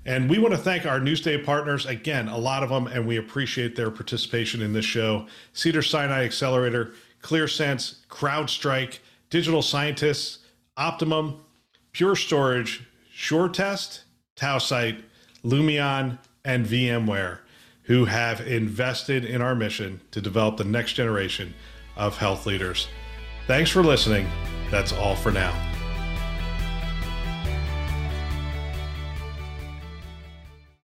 And 0.07 0.31
we 0.31 0.39
want 0.39 0.55
to 0.55 0.59
thank 0.59 0.87
our 0.87 1.01
Newsday 1.01 1.45
partners, 1.45 1.85
again, 1.85 2.29
a 2.29 2.39
lot 2.39 2.63
of 2.63 2.69
them, 2.69 2.87
and 2.87 3.07
we 3.07 3.17
appreciate 3.17 3.75
their 3.75 3.91
participation 3.91 4.63
in 4.63 4.73
this 4.73 4.85
show 4.85 5.27
Cedar 5.53 5.83
Sinai 5.83 6.25
Accelerator, 6.25 6.93
ClearSense, 7.23 8.07
CrowdStrike, 8.09 9.01
Digital 9.31 9.63
Scientists, 9.63 10.39
Optimum, 10.77 11.41
Pure 11.93 12.17
Storage, 12.17 12.85
SureTest, 13.15 14.03
Tausight, 14.37 15.03
Lumeon, 15.45 16.19
and 16.45 16.65
VMware 16.65 17.41
who 17.83 18.05
have 18.05 18.41
invested 18.41 19.25
in 19.25 19.41
our 19.41 19.55
mission 19.55 20.01
to 20.11 20.21
develop 20.21 20.57
the 20.57 20.65
next 20.65 20.95
generation 20.95 21.55
of 21.97 22.17
health 22.17 22.47
leaders. 22.47 22.89
Thanks 23.47 23.71
for 23.71 23.83
listening. 23.83 24.29
That's 24.71 24.93
all 24.93 25.15
for 25.17 25.31
now. 25.31 25.76